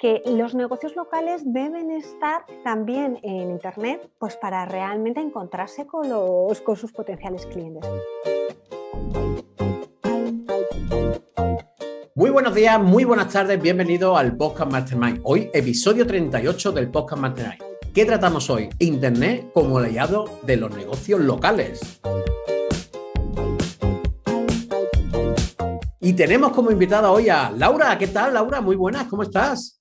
[0.00, 6.58] que los negocios locales deben estar también en Internet pues para realmente encontrarse con, los,
[6.62, 7.86] con sus potenciales clientes.
[12.14, 15.20] Muy buenos días, muy buenas tardes, bienvenido al Podcast Mastermind.
[15.22, 17.62] Hoy, episodio 38 del Podcast Mastermind.
[17.94, 18.70] ¿Qué tratamos hoy?
[18.78, 22.00] Internet como aliado de los negocios locales.
[26.00, 27.98] Y tenemos como invitada hoy a Laura.
[27.98, 28.62] ¿Qué tal, Laura?
[28.62, 29.79] Muy buenas, ¿cómo estás?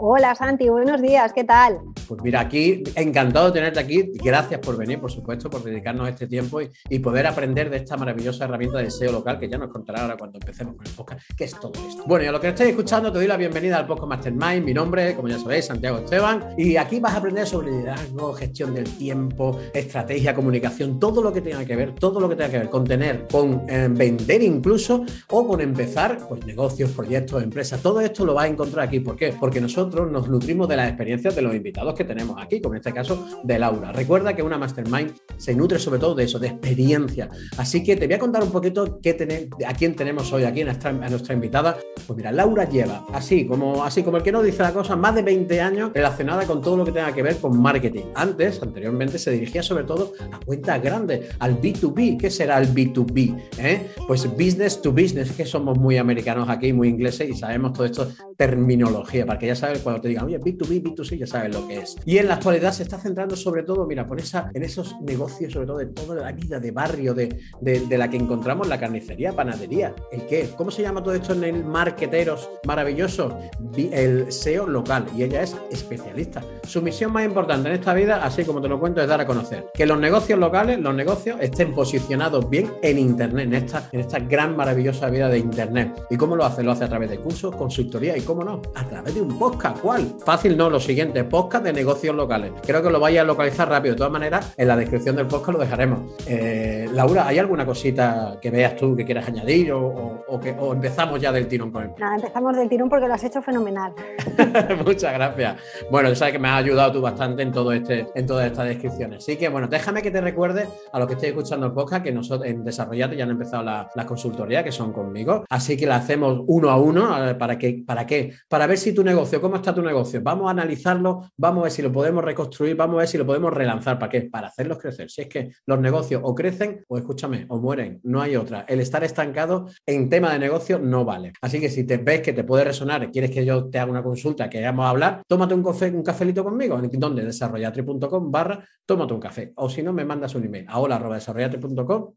[0.00, 1.80] Hola Santi, buenos días, ¿qué tal?
[2.08, 4.12] Pues mira, aquí encantado de tenerte aquí.
[4.14, 8.44] Gracias por venir, por supuesto, por dedicarnos este tiempo y, poder aprender de esta maravillosa
[8.44, 11.44] herramienta de SEO local que ya nos contará ahora cuando empecemos con el podcast, que
[11.44, 12.02] es todo esto.
[12.06, 14.64] Bueno, y a lo que estéis escuchando, te doy la bienvenida al Podcast Mastermind.
[14.64, 16.54] Mi nombre, como ya sabéis, Santiago Esteban.
[16.56, 21.42] Y aquí vas a aprender sobre liderazgo, gestión del tiempo, estrategia, comunicación, todo lo que
[21.42, 25.04] tenga que ver, todo lo que tenga que ver con tener, con eh, vender incluso
[25.28, 27.80] o con empezar pues, negocios, proyectos, empresas.
[27.82, 29.00] Todo esto lo vas a encontrar aquí.
[29.00, 29.34] ¿Por qué?
[29.38, 32.78] Porque nosotros nos nutrimos de las experiencias de los invitados que tenemos aquí, como en
[32.78, 33.92] este caso de Laura.
[33.92, 37.28] Recuerda que una mastermind se nutre sobre todo de eso, de experiencia.
[37.56, 39.18] Así que te voy a contar un poquito qué
[39.66, 41.76] a quién tenemos hoy aquí, a nuestra, a nuestra invitada.
[42.06, 45.14] Pues mira, Laura lleva, así como, así como el que no dice la cosa, más
[45.14, 48.04] de 20 años relacionada con todo lo que tenga que ver con marketing.
[48.14, 52.18] Antes, anteriormente, se dirigía sobre todo a cuentas grandes, al B2B.
[52.18, 53.36] ¿Qué será el B2B?
[53.58, 53.88] ¿Eh?
[54.06, 58.08] Pues business to business, que somos muy americanos aquí, muy ingleses y sabemos todo esto
[58.36, 61.78] terminología, para que ya sabes cuando te digan, oye, B2B, B2C, ya sabes lo que
[61.78, 61.87] es.
[62.04, 65.52] Y en la actualidad se está centrando sobre todo, mira, por esa, en esos negocios,
[65.52, 69.32] sobre todo de toda la vida de barrio, de, de, la que encontramos la carnicería,
[69.32, 73.38] panadería, el qué, ¿cómo se llama todo esto en el marqueteros maravilloso?
[73.76, 76.42] El SEO local, y ella es especialista.
[76.64, 79.26] Su misión más importante en esta vida, así como te lo cuento, es dar a
[79.26, 84.00] conocer que los negocios locales, los negocios, estén posicionados bien en Internet, en esta, en
[84.00, 86.06] esta gran maravillosa vida de Internet.
[86.10, 86.62] ¿Y cómo lo hace?
[86.62, 89.78] Lo hace a través de cursos, consultoría y, cómo no, a través de un podcast.
[89.80, 90.14] ¿Cuál?
[90.24, 92.52] Fácil no, lo siguiente, podcast de negocios locales.
[92.66, 93.94] Creo que lo vaya a localizar rápido.
[93.94, 96.00] De todas maneras, en la descripción del podcast lo dejaremos.
[96.26, 101.30] Eh, Laura, ¿hay alguna cosita que veas tú que quieras añadir o, que, empezamos ya
[101.30, 101.90] del tirón con él?
[101.98, 103.92] Nada, empezamos del tirón porque lo has hecho fenomenal.
[104.84, 105.56] Muchas gracias.
[105.88, 109.22] Bueno, sabes que me has ayudado tú bastante en todo este, en todas estas descripciones.
[109.22, 112.10] Así que, bueno, déjame que te recuerde a los que estéis escuchando el podcast que
[112.10, 115.44] nosotros en Desarrollate ya han empezado las la consultorías que son conmigo.
[115.48, 117.16] Así que la hacemos uno a uno.
[117.38, 117.84] ¿Para qué?
[117.86, 118.32] ¿Para qué?
[118.48, 120.20] Para ver si tu negocio, cómo está tu negocio.
[120.22, 123.52] Vamos a analizarlo, vamos a si lo podemos reconstruir, vamos a ver si lo podemos
[123.52, 123.98] relanzar.
[123.98, 124.22] ¿Para qué?
[124.22, 125.10] Para hacerlos crecer.
[125.10, 128.00] Si es que los negocios o crecen o escúchame, o mueren.
[128.02, 128.64] No hay otra.
[128.68, 131.32] El estar estancado en tema de negocio no vale.
[131.40, 134.02] Así que si te ves que te puede resonar, quieres que yo te haga una
[134.02, 136.78] consulta, que vamos a hablar, tómate un, café, un cafelito conmigo.
[136.78, 137.24] ¿En donde?
[137.24, 139.52] Desarrollatri.com barra tómate un café.
[139.56, 140.98] O si no, me mandas un email a hola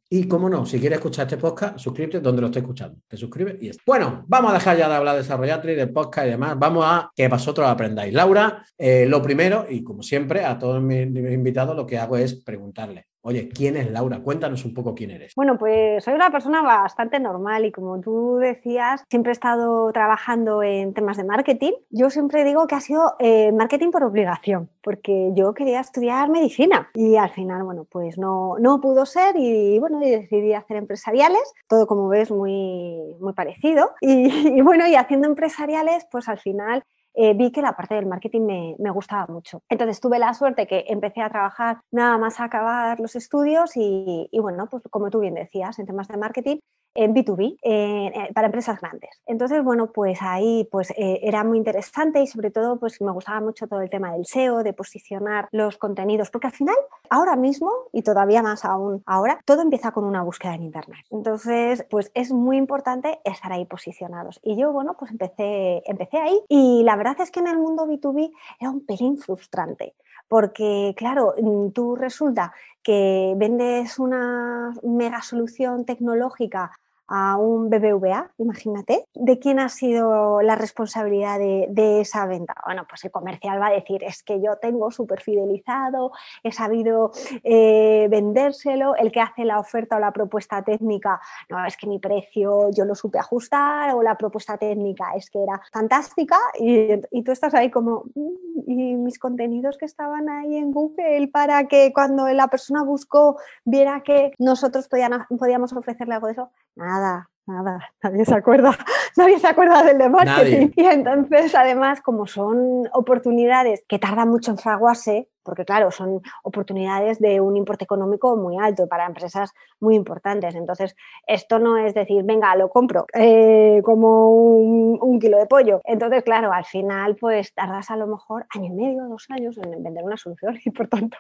[0.10, 2.98] y como no, si quieres escuchar este podcast, suscríbete donde lo estés escuchando.
[3.08, 3.78] Te suscribes y es.
[3.86, 6.58] Bueno, vamos a dejar ya de hablar de Desarrollatri, de podcast y demás.
[6.58, 8.14] Vamos a que vosotros aprendáis.
[8.14, 12.36] Laura, eh, lo primero, y como siempre, a todos mis invitados lo que hago es
[12.36, 14.20] preguntarle, Oye, ¿quién es Laura?
[14.20, 15.36] Cuéntanos un poco quién eres.
[15.36, 20.64] Bueno, pues soy una persona bastante normal y como tú decías, siempre he estado trabajando
[20.64, 21.74] en temas de marketing.
[21.92, 26.90] Yo siempre digo que ha sido eh, marketing por obligación, porque yo quería estudiar medicina
[26.96, 31.86] y al final, bueno, pues no, no pudo ser y bueno, decidí hacer empresariales, todo
[31.86, 33.92] como ves muy, muy parecido.
[34.02, 36.84] y bueno, y haciendo empresariales, pues al final
[37.14, 39.62] eh, vi que la parte del marketing me, me, gustaba mucho.
[39.70, 44.30] Entonces tuve la suerte que empecé a trabajar nada más a acabar los estudios y,
[44.32, 46.58] y bueno, pues como tú bien decías, en temas de marketing,
[46.94, 49.22] en B2B eh, para empresas grandes.
[49.26, 53.40] Entonces, bueno, pues ahí pues, eh, era muy interesante y sobre todo pues me gustaba
[53.40, 56.76] mucho todo el tema del SEO, de posicionar los contenidos, porque al final,
[57.10, 61.06] ahora mismo y todavía más aún ahora, todo empieza con una búsqueda en Internet.
[61.10, 64.40] Entonces, pues es muy importante estar ahí posicionados.
[64.44, 67.88] Y yo, bueno, pues empecé, empecé ahí y la verdad es que en el mundo
[67.88, 69.96] B2B era un pelín frustrante
[70.32, 76.72] porque claro, mm, tú resulta que vendes una mega solución tecnológica
[77.14, 82.56] a un BBVA, imagínate, ¿de quién ha sido la responsabilidad de, esa venta?
[82.66, 87.12] Bueno, pues el comercial va a decir, es que yo tengo súper fidelizado, he sabido
[87.44, 91.20] eh, vendérselo, el que hace la oferta o la propuesta técnica,
[91.50, 95.44] no, es que mi precio yo lo supe ajustar o la propuesta técnica es que
[95.44, 100.56] era fantástica y, y tú estás ahí como, mm, y mis contenidos que estaban ahí
[100.56, 106.34] en Google para que cuando la persona buscó viera que nosotros podíamos ofrecerle algo de
[106.34, 107.30] eso, nada nada,
[108.04, 108.78] nadie se acuerda,
[109.18, 110.72] nadie se acuerda del de marketing.
[110.76, 117.20] Y entonces, además, como son oportunidades que tardan mucho en fraguarse, porque claro, son oportunidades
[117.20, 120.54] de un importe económico muy alto para empresas muy importantes.
[120.54, 120.96] Entonces,
[121.26, 125.82] esto no es decir, venga, lo compro eh, como un, kilo de pollo.
[125.84, 129.84] Entonces, claro, al final, pues tardas a lo mejor año y medio, dos años en
[129.84, 131.18] vender una solución y por tanto,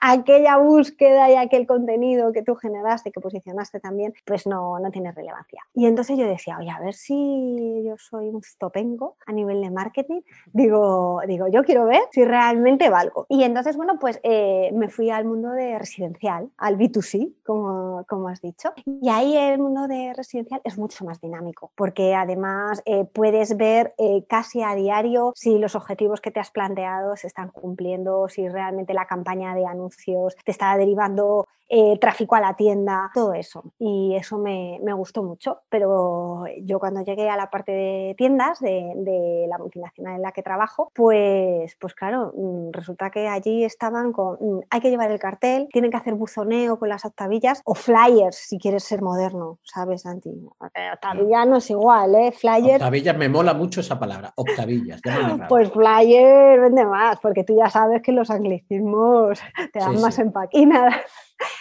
[0.00, 5.12] aquella búsqueda y aquel contenido que tú generaste, que posicionaste también, pues no, no tiene
[5.12, 5.23] relevancia.
[5.74, 9.70] Y entonces yo decía, oye, a ver si yo soy un stopengo a nivel de
[9.70, 10.20] marketing.
[10.52, 13.26] Digo, digo, yo quiero ver si realmente valgo.
[13.28, 18.28] Y entonces, bueno, pues eh, me fui al mundo de residencial, al B2C, como, como
[18.28, 18.72] has dicho.
[18.84, 23.94] Y ahí el mundo de residencial es mucho más dinámico, porque además eh, puedes ver
[23.98, 28.48] eh, casi a diario si los objetivos que te has planteado se están cumpliendo, si
[28.48, 31.46] realmente la campaña de anuncios te está derivando
[32.00, 33.72] tráfico a la tienda, todo eso.
[33.78, 35.62] Y eso me, me, gustó mucho.
[35.68, 40.32] Pero yo cuando llegué a la parte de tiendas de, de la multinacional en la
[40.32, 45.10] que trabajo, pues, pues claro, mm, resulta que allí estaban con, mm, hay que llevar
[45.10, 49.58] el cartel, tienen que hacer buzoneo con las octavillas o flyers si quieres ser moderno,
[49.62, 50.30] ¿sabes, Santi?
[50.92, 52.32] Octavilla no es igual, ¿eh?
[52.32, 52.76] Flyers.
[52.76, 55.00] Octavillas, me mola mucho esa palabra, octavillas.
[55.48, 59.40] pues flyer vende más, porque tú ya sabes que los anglicismos
[59.72, 60.58] te dan más empaque.
[60.58, 61.02] Y nada,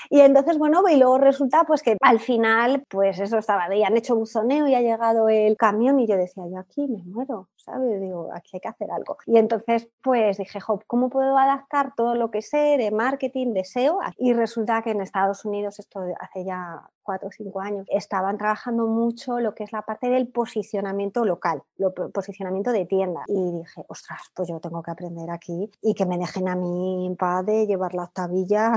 [0.10, 3.98] y entonces, bueno, y luego resulta pues que al final, pues eso estaba, de, han
[3.98, 8.00] hecho buzoneo y ha llegado el camión y yo decía, yo aquí me muero, ¿sabes?
[8.00, 9.18] Digo, aquí hay que hacer algo.
[9.25, 14.00] Y entonces, pues dije, ¿cómo puedo adaptar todo lo que sé de marketing, de SEO?
[14.18, 18.86] Y resulta que en Estados Unidos, esto hace ya cuatro o cinco años, estaban trabajando
[18.86, 23.24] mucho lo que es la parte del posicionamiento local, lo posicionamiento de tienda.
[23.28, 27.08] Y dije, ostras, pues yo tengo que aprender aquí y que me dejen a mí
[27.08, 28.74] en paz de llevar la tabilla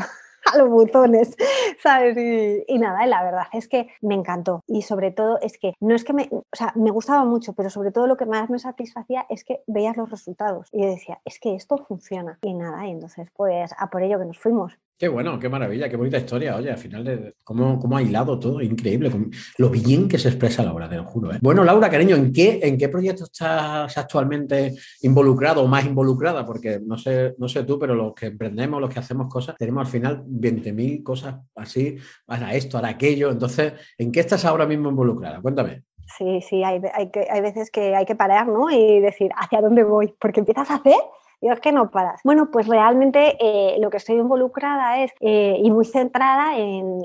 [0.53, 1.37] a los botones,
[1.83, 2.17] ¿sabes?
[2.17, 4.63] Y, nada, la verdad es que me encantó.
[4.67, 7.71] Y sobre todo es que no es que me, o sea, me gustaba mucho, pero
[7.71, 10.69] sobre todo lo que más me satisfacía es que veías los resultados.
[10.73, 12.39] Y yo decía, es que esto funciona.
[12.43, 14.79] Y nada, y entonces pues a por ello que nos fuimos.
[14.99, 16.57] Qué bueno, qué maravilla, qué bonita historia.
[16.57, 19.13] Oye, al final, cómo, cómo ha hilado todo, increíble.
[19.59, 21.35] Lo bien que se expresa Laura, te lo juro.
[21.35, 21.39] ¿eh?
[21.43, 26.47] Bueno, Laura, cariño, ¿en qué, ¿en qué proyecto estás actualmente involucrado o más involucrada?
[26.47, 29.85] Porque no sé, no sé tú, pero los que emprendemos, los que hacemos cosas, tenemos
[29.85, 33.31] al final 20.000 cosas así, para esto, para aquello.
[33.31, 35.43] Entonces, ¿en qué estás ahora mismo involucrada?
[35.43, 35.83] Cuéntame.
[36.17, 38.71] Sí, sí, hay, hay, que, hay veces que hay que parar, ¿no?
[38.71, 40.15] Y decir, ¿hacia dónde voy?
[40.19, 40.97] Porque empiezas a hacer
[41.41, 42.21] y es que no paras.
[42.25, 46.97] Bueno, pues realmente eh, lo que estoy involucrada es eh, y muy centrada en,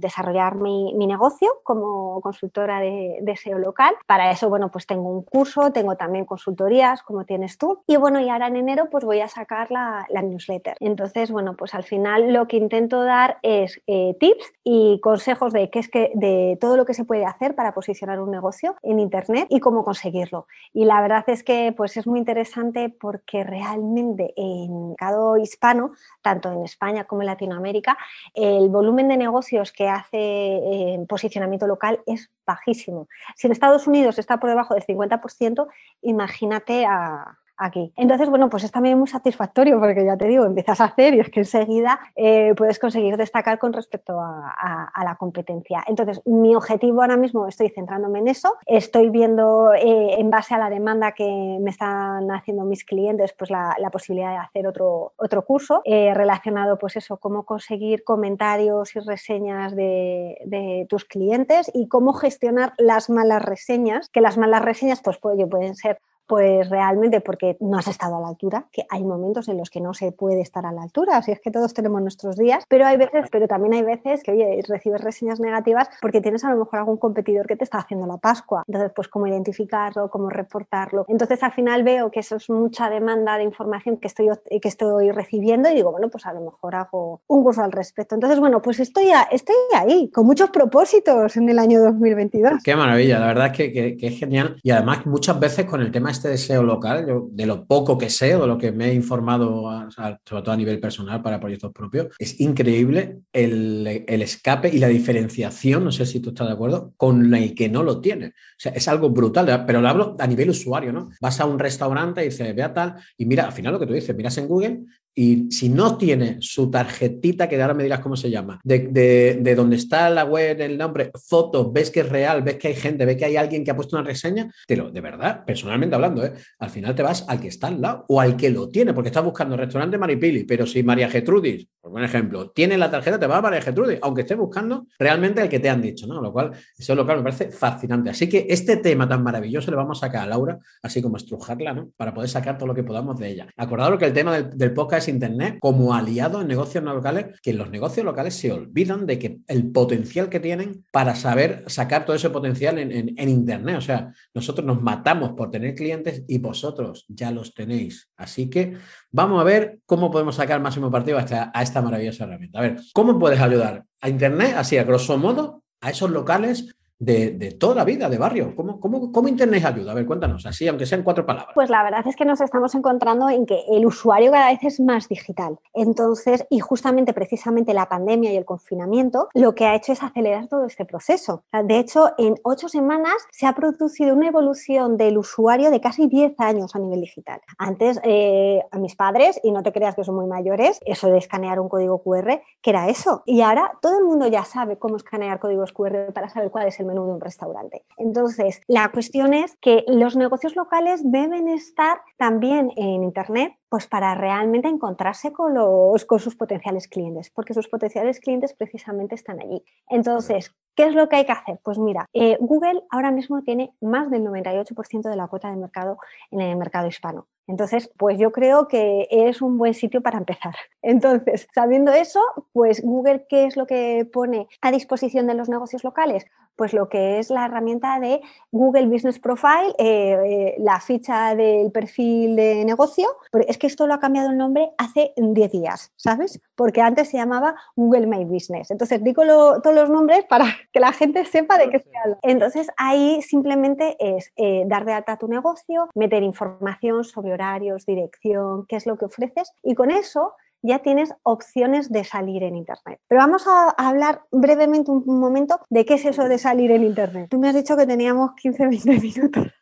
[0.00, 3.94] desarrollar mi, negocio como consultora de, SEO local.
[4.06, 7.82] Para eso, bueno, pues tengo un curso, tengo también consultorías como tienes tú.
[7.86, 10.76] Y bueno, y ahora en enero pues voy a sacar la, newsletter.
[10.80, 15.70] Entonces, bueno, pues al final lo que intento dar es eh, tips y consejos de
[15.70, 19.00] qué es que de todo lo que se puede hacer para posicionar un negocio en
[19.00, 20.46] internet y cómo conseguirlo.
[20.72, 25.92] Y la verdad es que pues es muy interesante porque realmente en el mercado hispano,
[26.22, 27.98] tanto en España como en Latinoamérica,
[28.34, 33.08] el volumen de negocios que hace en posicionamiento local es bajísimo.
[33.36, 35.66] Si en Estados Unidos está por debajo del 50%,
[36.02, 37.92] imagínate a, aquí.
[37.96, 41.20] Entonces, bueno, pues es también muy satisfactorio porque ya te digo, empiezas a hacer y
[41.20, 45.82] es que enseguida eh, puedes conseguir destacar con respecto a, la competencia.
[45.86, 50.58] Entonces, mi objetivo ahora mismo estoy centrándome en eso, estoy viendo eh, en base a
[50.58, 55.44] la demanda que me están haciendo mis clientes, pues la, posibilidad de hacer otro, otro
[55.44, 61.88] curso eh, relacionado, pues eso, cómo conseguir comentarios y reseñas de, de, tus clientes y
[61.88, 67.56] cómo gestionar las malas reseñas, que las malas reseñas pues pueden ser pues realmente porque
[67.58, 70.40] no has estado a la altura, que hay momentos en los que no se puede
[70.40, 73.48] estar a la altura, así es que todos tenemos nuestros días, pero hay veces, pero
[73.48, 77.48] también hay veces que, oye, recibes reseñas negativas porque tienes a lo mejor algún competidor
[77.48, 78.62] que te está haciendo la Pascua.
[78.68, 81.04] Entonces, pues cómo identificarlo, cómo reportarlo.
[81.08, 84.28] Entonces, al final veo que eso es mucha demanda de información que estoy,
[84.62, 88.14] que estoy recibiendo y digo, bueno, pues a lo mejor hago un curso al respecto.
[88.14, 92.62] Entonces, bueno, pues estoy, estoy ahí, con muchos propósitos en el año 2022.
[92.62, 95.90] Qué maravilla, la verdad es que, que es genial y además muchas veces con el
[95.90, 98.72] tema este de SEO local, yo, de lo poco que sé o de lo que
[98.72, 104.68] me he informado, sobre todo a nivel personal para proyectos propios, es increíble el, escape
[104.68, 108.00] y la diferenciación, no sé si tú estás de acuerdo, con el que no lo
[108.00, 108.26] tiene.
[108.26, 111.10] O sea, es algo brutal, pero lo hablo a nivel usuario, ¿no?
[111.20, 113.94] Vas a un restaurante y dices, vea tal, y mira, al final lo que tú
[113.94, 114.80] dices, miras en Google
[115.14, 119.38] y si no tiene su tarjetita, que ahora me dirás cómo se llama, de, de,
[119.40, 122.74] de donde está la web, el nombre, fotos, ves que es real, ves que hay
[122.74, 125.94] gente, ves que hay alguien que ha puesto una reseña, te lo, de verdad, personalmente
[125.94, 126.32] hablando, ¿eh?
[126.58, 129.08] al final te vas al que está al lado o al que lo tiene, porque
[129.08, 133.18] estás buscando el restaurante Maripili, pero si María Getrudis, por buen ejemplo, tiene la tarjeta,
[133.18, 136.20] te va a María Getrudis, aunque estés buscando realmente el que te han dicho, ¿no?
[136.20, 138.10] Lo cual, eso lo cual me parece fascinante.
[138.10, 141.72] Así que este tema tan maravilloso le vamos a sacar a Laura, así como estrujarla,
[141.72, 141.90] ¿no?
[141.96, 143.46] Para poder sacar todo lo que podamos de ella.
[143.56, 147.38] Acordaros que el tema del, del podcast es Internet como aliado en negocios no locales,
[147.42, 152.04] que los negocios locales se olvidan de que el potencial que tienen para saber sacar
[152.04, 153.76] todo ese potencial en, Internet.
[153.76, 158.10] O sea, nosotros nos matamos por tener clientes y vosotros ya los tenéis.
[158.16, 158.74] Así que
[159.10, 162.58] vamos a ver cómo podemos sacar máximo partido a esta, a esta maravillosa herramienta.
[162.58, 167.30] A ver, ¿cómo puedes ayudar a Internet, así a grosso modo, a esos locales de,
[167.30, 168.54] de, toda la vida, de barrio.
[168.54, 169.92] ¿Cómo, cómo, ¿Cómo, Internet ayuda?
[169.92, 171.52] A ver, cuéntanos, así, aunque sean cuatro palabras.
[171.54, 174.80] Pues la verdad es que nos estamos encontrando en que el usuario cada vez es
[174.80, 175.58] más digital.
[175.72, 180.48] Entonces, y justamente, precisamente la pandemia y el confinamiento, lo que ha hecho es acelerar
[180.48, 181.42] todo este proceso.
[181.64, 186.38] De hecho, en ocho semanas se ha producido una evolución del usuario de casi 10
[186.38, 187.40] años a nivel digital.
[187.56, 191.16] Antes, eh, a mis padres, y no te creas que son muy mayores, eso de
[191.16, 193.22] escanear un código QR, que era eso.
[193.24, 196.78] Y ahora todo el mundo ya sabe cómo escanear códigos QR para saber cuál es
[196.78, 197.84] el menú de un restaurante.
[197.96, 204.14] Entonces, la cuestión es que los negocios locales deben estar también en Internet pues para
[204.16, 209.64] realmente encontrarse con, los, con sus potenciales clientes, porque sus potenciales clientes precisamente están allí.
[209.88, 211.60] Entonces, ¿qué es lo que hay que hacer?
[211.62, 215.98] Pues mira, eh, Google ahora mismo tiene más del 98% de la cuota de mercado
[216.32, 217.28] en el mercado hispano.
[217.50, 220.54] Entonces, pues yo creo que es un buen sitio para empezar.
[220.82, 222.20] Entonces, sabiendo eso,
[222.52, 226.26] pues Google, ¿qué es lo que pone a disposición de los negocios locales?
[226.54, 228.20] Pues lo que es la herramienta de
[228.52, 233.08] Google Business Profile, eh, eh, la ficha del perfil de negocio.
[233.48, 236.40] Es que esto lo ha cambiado el nombre hace 10 días, ¿sabes?
[236.56, 238.72] Porque antes se llamaba Google My Business.
[238.72, 242.18] Entonces, digo lo, todos los nombres para que la gente sepa de qué se habla.
[242.22, 248.66] Entonces, ahí simplemente es eh, dar de alta tu negocio, meter información sobre horarios, dirección,
[248.66, 253.00] qué es lo que ofreces y con eso ya tienes opciones de salir en Internet.
[253.08, 257.28] Pero vamos a hablar brevemente un momento de qué es eso de salir en Internet.
[257.30, 259.52] Tú me has dicho que teníamos 15-20 minutos.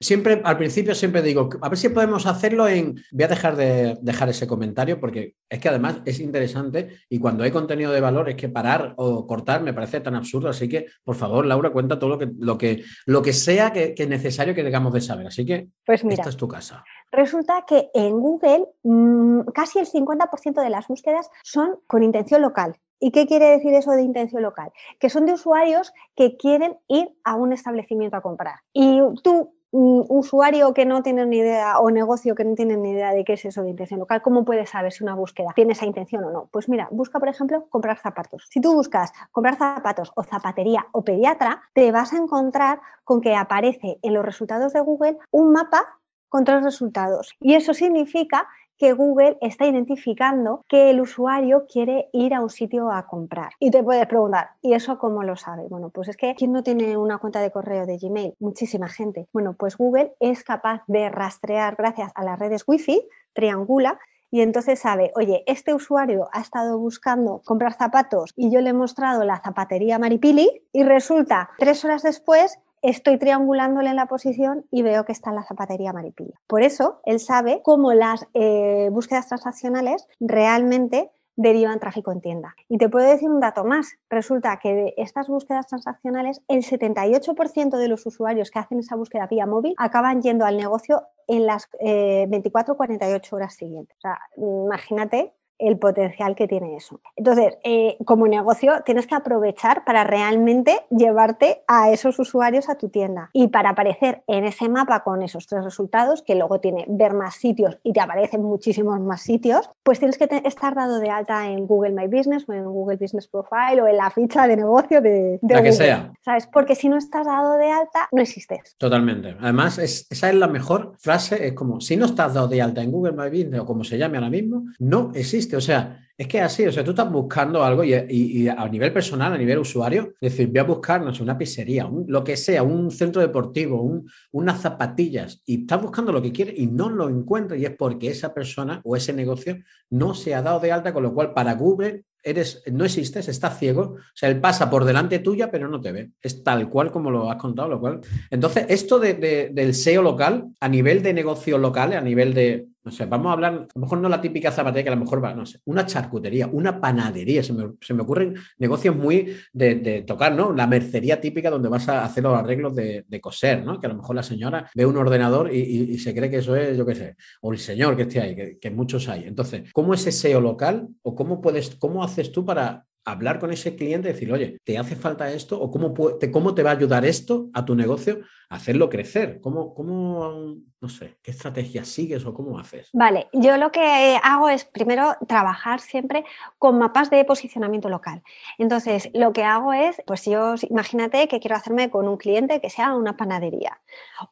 [0.00, 2.96] Siempre, al principio siempre digo, a ver si podemos hacerlo en...
[3.10, 7.42] Voy a dejar de dejar ese comentario porque es que además es interesante y cuando
[7.42, 10.48] hay contenido de valor es que parar o cortar me parece tan absurdo.
[10.48, 13.94] Así que, por favor, Laura, cuenta todo lo que, lo que, lo que sea que,
[13.94, 15.26] que es necesario que tengamos de saber.
[15.26, 16.84] Así que pues mira, esta es tu casa.
[17.10, 22.76] Resulta que en Google mmm, casi el 50% de las búsquedas son con intención local.
[23.00, 24.72] ¿Y qué quiere decir eso de intención local?
[24.98, 28.56] Que son de usuarios que quieren ir a un establecimiento a comprar.
[28.72, 32.92] Y tú, un usuario que no tiene ni idea o negocio que no tiene ni
[32.92, 35.72] idea de qué es eso de intención local, ¿cómo puedes saber si una búsqueda tiene
[35.72, 36.48] esa intención o no?
[36.50, 38.46] Pues mira, busca, por ejemplo, comprar zapatos.
[38.50, 43.34] Si tú buscas comprar zapatos o zapatería o pediatra, te vas a encontrar con que
[43.34, 47.34] aparece en los resultados de Google un mapa con tres resultados.
[47.40, 52.90] Y eso significa que Google está identificando que el usuario quiere ir a un sitio
[52.90, 53.50] a comprar.
[53.58, 55.64] Y te puedes preguntar, ¿y eso cómo lo sabe?
[55.68, 58.34] Bueno, pues es que ¿quién no tiene una cuenta de correo de Gmail?
[58.38, 59.28] Muchísima gente.
[59.32, 63.98] Bueno, pues Google es capaz de rastrear gracias a las redes Wi-Fi, triangula,
[64.30, 68.74] y entonces sabe, oye, este usuario ha estado buscando comprar zapatos y yo le he
[68.74, 74.82] mostrado la zapatería Maripili y resulta tres horas después estoy triangulándole en la posición y
[74.82, 76.40] veo que está en la zapatería Maripilla.
[76.46, 82.56] Por eso, él sabe cómo las eh, búsquedas transaccionales realmente derivan tráfico en tienda.
[82.68, 83.92] Y te puedo decir un dato más.
[84.10, 89.28] Resulta que de estas búsquedas transaccionales, el 78% de los usuarios que hacen esa búsqueda
[89.28, 93.96] vía móvil acaban yendo al negocio en las eh, 24 48 horas siguientes.
[93.98, 97.00] O sea, imagínate el potencial que tiene eso.
[97.16, 102.88] Entonces, eh, como negocio, tienes que aprovechar para realmente llevarte a esos usuarios a tu
[102.88, 107.14] tienda y para aparecer en ese mapa con esos tres resultados, que luego tiene ver
[107.14, 111.48] más sitios y te aparecen muchísimos más sitios, pues tienes que estar dado de alta
[111.48, 115.00] en Google My Business o en Google Business Profile o en la ficha de negocio
[115.00, 116.12] de, de la Google, que sea.
[116.24, 116.46] ¿Sabes?
[116.46, 118.76] Porque si no estás dado de alta, no existes.
[118.78, 119.36] Totalmente.
[119.40, 122.82] Además, es, esa es la mejor frase, es como, si no estás dado de alta
[122.82, 125.47] en Google My Business o como se llame ahora mismo, no existe.
[125.56, 129.32] O sea, es que así, o sea, tú estás buscando algo y, a nivel personal,
[129.32, 132.36] a nivel usuario, es decir, voy a buscar, no sé, una pizzería, un, lo que
[132.36, 136.90] sea, un centro deportivo, un, unas zapatillas, y estás buscando lo que quieres y no
[136.90, 139.58] lo encuentras, y es porque esa persona o ese negocio
[139.90, 143.50] no se ha dado de alta, con lo cual para Google eres, no existes, está
[143.50, 146.10] ciego, o sea, él pasa por delante tuya, pero no te ve.
[146.20, 148.00] Es tal cual como lo has contado, lo cual.
[148.30, 152.66] Entonces, esto de, del SEO local, a nivel de negocio local, a nivel de,
[153.08, 155.34] vamos a hablar, a lo mejor no la típica zapatería, que a lo mejor va,
[155.34, 160.52] no sé, una charcutería, una panadería, se me, ocurren negocios muy de, tocar, ¿no?
[160.52, 163.80] La mercería típica donde vas a hacer los arreglos de, coser, ¿no?
[163.80, 166.76] Que a lo mejor la señora ve un ordenador y, se cree que eso es,
[166.76, 169.24] yo qué sé, o el señor que esté ahí, que, que muchos hay.
[169.24, 173.52] Entonces, ¿cómo es ese SEO local o cómo puedes, cómo haces tú para hablar con
[173.52, 175.60] ese cliente y decir, oye, ¿te hace falta esto?
[175.60, 179.40] ¿O cómo, te, cómo te va a ayudar esto a tu negocio a hacerlo crecer?
[179.40, 182.88] ¿Cómo, ¿Cómo, no sé, qué estrategia sigues o cómo haces?
[182.92, 186.24] Vale, yo lo que hago es primero trabajar siempre
[186.58, 188.22] con mapas de posicionamiento local.
[188.58, 192.70] Entonces, lo que hago es, pues yo imagínate que quiero hacerme con un cliente que
[192.70, 193.80] sea una panadería.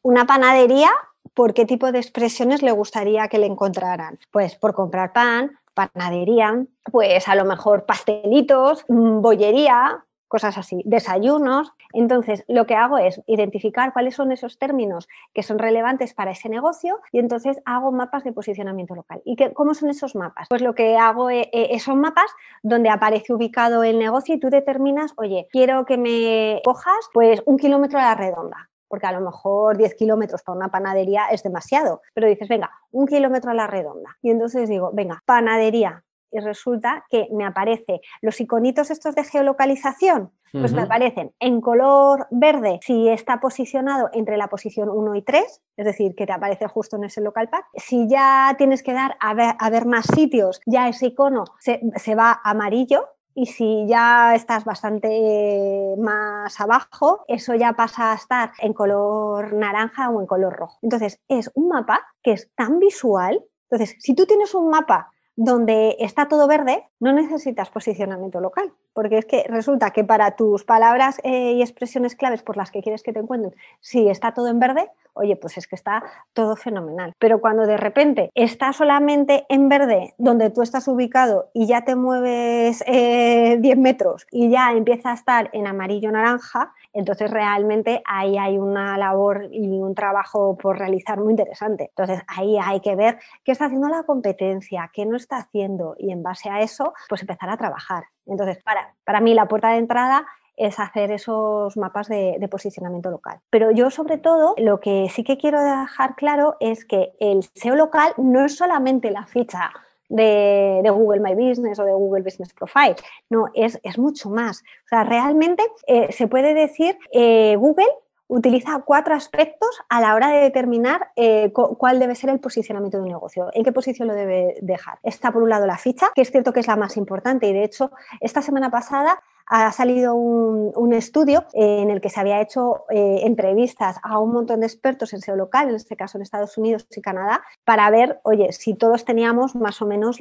[0.01, 0.91] Una panadería
[1.37, 4.17] ¿por qué tipo de expresiones le gustaría que le encontraran?
[4.31, 11.71] Pues por comprar pan, panadería, pues a lo mejor pastelitos, mm, bollería, cosas así, desayunos.
[11.93, 16.49] Entonces, lo que hago es identificar cuáles son esos términos que son relevantes para ese
[16.49, 19.21] negocio y entonces hago mapas de posicionamiento local.
[19.23, 20.47] ¿Y qué, cómo son esos mapas?
[20.49, 22.29] Pues lo que hago es, eh, eh, son mapas
[22.61, 27.57] donde aparece ubicado el negocio y tú determinas, oye, quiero que me cojas pues un
[27.57, 32.01] kilómetro a la redonda porque a lo mejor 10 kilómetros para una panadería es demasiado,
[32.13, 34.17] pero dices, venga, un kilómetro a la redonda.
[34.21, 36.03] Y entonces digo, venga, panadería.
[36.31, 42.27] Y resulta que me aparece los iconitos estos de geolocalización, pues me aparecen en color
[42.31, 46.67] verde si está posicionado entre la posición 1 y 3, es decir, que te aparece
[46.67, 47.65] justo en ese local pack.
[47.75, 51.81] Si ya tienes que dar a ver, a ver más sitios, ya ese icono se,
[51.95, 58.51] se va amarillo, y si ya estás bastante más abajo, eso ya pasa a estar
[58.57, 60.79] en color naranja o en color rojo.
[60.81, 63.45] Entonces, es un mapa que es tan visual.
[63.69, 69.19] Entonces, si tú tienes un mapa donde está todo verde, no necesitas posicionamiento local, porque
[69.19, 73.03] es que resulta que para tus palabras eh, y expresiones claves por las que quieres
[73.03, 77.13] que te encuentren, si está todo en verde, oye, pues es que está todo fenomenal.
[77.19, 81.95] Pero cuando de repente está solamente en verde, donde tú estás ubicado y ya te
[81.95, 88.57] mueves 10 eh, metros y ya empieza a estar en amarillo-naranja, entonces realmente ahí hay
[88.57, 91.85] una labor y un trabajo por realizar muy interesante.
[91.89, 96.11] Entonces ahí hay que ver qué está haciendo la competencia, qué no está haciendo y
[96.11, 98.05] en base a eso, pues empezar a trabajar.
[98.25, 100.25] Entonces, para, para mí la puerta de entrada
[100.57, 103.39] es hacer esos mapas de, posicionamiento local.
[103.49, 107.75] Pero yo sobre todo lo que sí que quiero dejar claro es que el SEO
[107.75, 109.71] local no es solamente la ficha
[110.09, 112.95] de, Google My Business o de Google Business Profile.
[113.29, 114.63] No, es, es mucho más.
[114.85, 117.87] O sea, realmente eh, se puede decir eh, Google
[118.27, 123.03] utiliza cuatro aspectos a la hora de determinar eh, cuál debe ser el posicionamiento de
[123.03, 124.99] un negocio, en qué posición lo debe dejar.
[125.03, 127.53] Está por un lado la ficha, que es cierto que es la más importante y
[127.53, 132.85] de hecho esta semana pasada ha salido un, estudio en el que se había hecho
[132.89, 136.57] eh, entrevistas a un montón de expertos en SEO local, en este caso en Estados
[136.57, 140.17] Unidos y Canadá, para ver, oye, si todos teníamos más o menos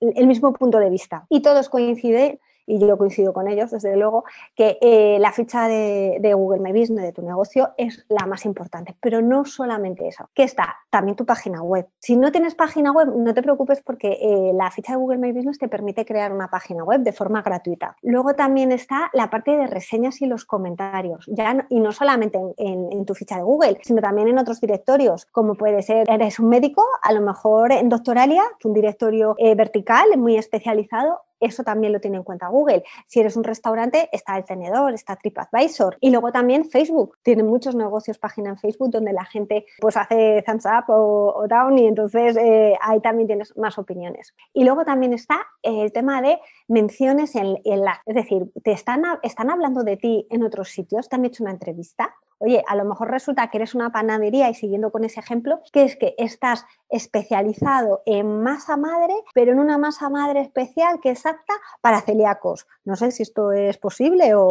[0.00, 1.26] el mismo punto de vista.
[1.28, 4.24] Y todos coinciden y yo coincido con ellos, desde luego,
[4.54, 8.96] que eh, la ficha de, Google My Business, de tu negocio, es la más importante.
[9.00, 11.86] Pero no solamente eso, que está también tu página web.
[11.98, 15.32] Si no tienes página web, no te preocupes porque eh, la ficha de Google My
[15.32, 17.96] Business te permite crear una página web de forma gratuita.
[18.02, 23.06] Luego también está la parte de reseñas y los comentarios, ya y no solamente en,
[23.06, 26.84] tu ficha de Google, sino también en otros directorios, como puede ser, eres un médico,
[27.02, 32.16] a lo mejor en Doctoralia, un directorio eh, vertical muy especializado, eso también lo tiene
[32.16, 32.84] en cuenta Google.
[33.06, 35.98] Si eres un restaurante, está el tenedor, está TripAdvisor.
[36.00, 37.18] Y luego también Facebook.
[37.22, 41.78] Tiene muchos negocios página en Facebook donde la gente pues hace thumbs up o, down
[41.78, 44.34] y entonces eh, ahí también tienes más opiniones.
[44.52, 49.50] Y luego también está el tema de menciones en, la, es decir, te están, están
[49.50, 53.10] hablando de ti en otros sitios, te han hecho una entrevista Oye, a lo mejor
[53.10, 58.02] resulta que eres una panadería y siguiendo con ese ejemplo, que es que estás especializado
[58.04, 62.66] en masa madre, pero en una masa madre especial que es apta para celíacos.
[62.84, 64.50] No sé si esto es posible o,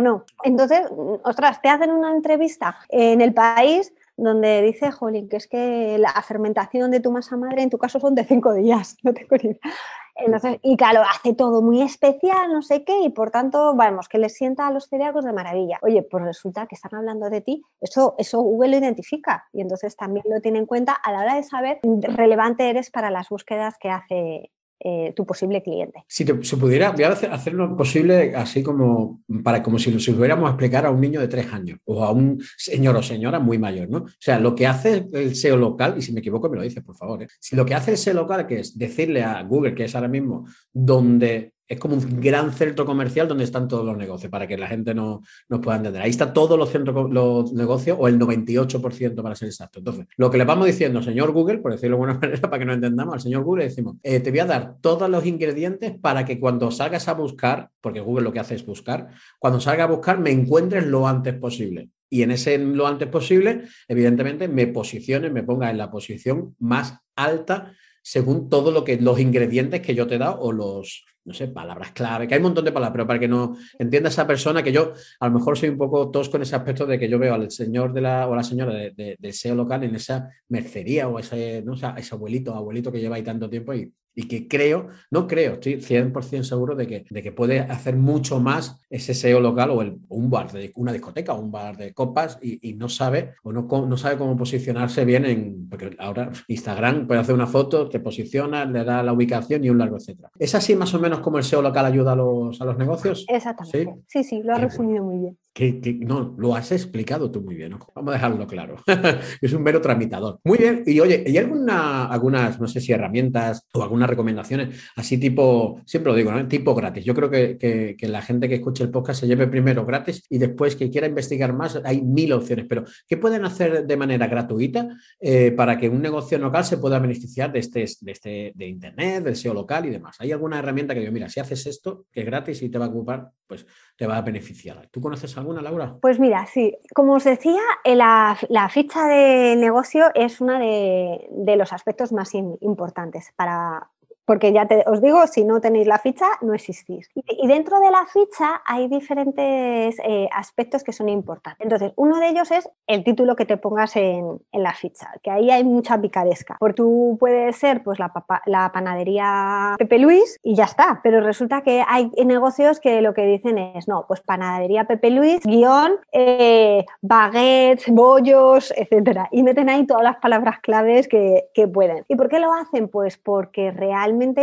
[0.00, 0.24] no.
[0.44, 0.82] Entonces,
[1.24, 6.12] ostras, te hacen una entrevista en el país donde dice, jolín, que es que la
[6.22, 9.50] fermentación de tu masa madre en tu caso son de cinco días, no tengo ni
[9.50, 9.72] idea.
[10.16, 14.18] Entonces, y claro, hace todo muy especial, no sé qué, y por tanto, vamos, que
[14.18, 15.78] les sienta a los celíacos de maravilla.
[15.82, 19.94] Oye, pues resulta que están hablando de ti, eso, eso Google lo identifica y entonces
[19.94, 23.74] también lo tiene en cuenta a la hora de saber relevante eres para las búsquedas
[23.78, 26.04] que hace eh, tu posible cliente.
[26.06, 30.84] Si se pudiera, voy a hacerlo posible así como para como si lo pudiéramos explicar
[30.84, 33.98] a un niño de tres años o a un señor o señora muy mayor, ¿no?
[33.98, 36.84] O sea, lo que hace el SEO local, y si me equivoco me lo dices,
[36.84, 37.28] por favor, ¿eh?
[37.40, 40.08] si lo que hace el SEO local, que es decirle a Google, que es ahora
[40.08, 44.56] mismo donde es como un gran centro comercial donde están todos los negocios, para que
[44.56, 46.02] la gente no nos pueda entender.
[46.02, 49.80] Ahí está todos los centros, los negocios, o el 98% para ser exacto.
[49.80, 52.64] Entonces, lo que le vamos diciendo, señor Google, por decirlo de alguna manera, para que
[52.64, 55.98] no entendamos, al señor Google le decimos, eh, te voy a dar todos los ingredientes
[55.98, 59.84] para que cuando salgas a buscar, porque Google lo que hace es buscar, cuando salga
[59.84, 61.90] a buscar me encuentres lo antes posible.
[62.08, 67.00] Y en ese lo antes posible, evidentemente, me posicione, me ponga en la posición más
[67.16, 71.34] alta según todo lo que los ingredientes que yo te he dado o los, no
[71.34, 74.26] sé, palabras clave, que hay un montón de palabras, pero para que no entienda esa
[74.26, 77.08] persona que yo a lo mejor soy un poco tosco en ese aspecto de que
[77.08, 80.30] yo veo al señor de la, o la señora de, del SEO local en esa
[80.48, 81.74] mercería o ese, ¿no?
[81.74, 85.54] ese abuelito o abuelito que lleva ahí tanto tiempo y, y que creo, no creo,
[85.54, 89.82] estoy 100% seguro de que, de que puede hacer mucho más ese SEO local o
[89.82, 93.52] el, un bar de una discoteca o un bar de copas y, no sabe o
[93.52, 98.00] no, no, sabe cómo posicionarse bien en, porque ahora Instagram puede hacer una foto, te
[98.00, 100.30] posiciona, le da la ubicación y un largo etcétera.
[100.38, 103.26] ¿Es así más o menos como el SEO local ayuda a los, a los negocios?
[103.28, 104.02] Exactamente.
[104.08, 105.38] Sí, sí, lo ha resumido muy bien.
[105.56, 107.74] Que, no, lo has explicado tú muy bien.
[107.94, 108.76] Vamos a dejarlo claro.
[109.40, 110.38] es un mero tramitador.
[110.44, 110.82] Muy bien.
[110.84, 116.12] Y oye, ¿hay alguna, algunas, no sé si herramientas o algunas recomendaciones así tipo, siempre
[116.12, 116.46] lo digo, ¿no?
[116.46, 117.06] tipo gratis?
[117.06, 120.76] Yo creo que, la gente que escuche el podcast se lleve primero gratis y después
[120.76, 122.66] que quiera investigar más, hay mil opciones.
[122.68, 126.98] Pero, ¿qué pueden hacer de manera gratuita eh, para que un negocio local se pueda
[126.98, 130.16] beneficiar de este, de este, de Internet, del SEO local y demás?
[130.18, 132.84] ¿Hay alguna herramienta que yo, mira, si haces esto, que es gratis y te va
[132.84, 133.64] a ocupar, pues
[133.96, 134.88] te va a beneficiar?
[134.90, 135.52] ¿Tú conoces algo?
[135.54, 135.96] Laura?
[136.00, 138.36] Pues mira, sí, como os decía, eh, la,
[138.70, 143.90] ficha de negocio es uno de, los aspectos más importantes para,
[144.26, 147.08] porque ya te, os digo, si no tenéis la ficha, no existís.
[147.14, 151.64] Y, dentro de la ficha hay diferentes eh, aspectos que son importantes.
[151.64, 155.50] Entonces, uno de ellos es el título que te pongas en, la ficha, que ahí
[155.50, 156.56] hay mucha picaresca.
[156.58, 161.84] Porque tú puedes ser pues, la, panadería Pepe Luis y ya está, pero resulta que
[161.86, 167.88] hay negocios que lo que dicen es, no, pues panadería Pepe Luis, guion, eh, baguettes,
[167.88, 169.28] bollos, etcétera.
[169.30, 172.04] Y meten ahí todas las palabras claves que, que pueden.
[172.08, 172.88] ¿Y por qué lo hacen?
[172.88, 173.70] Pues porque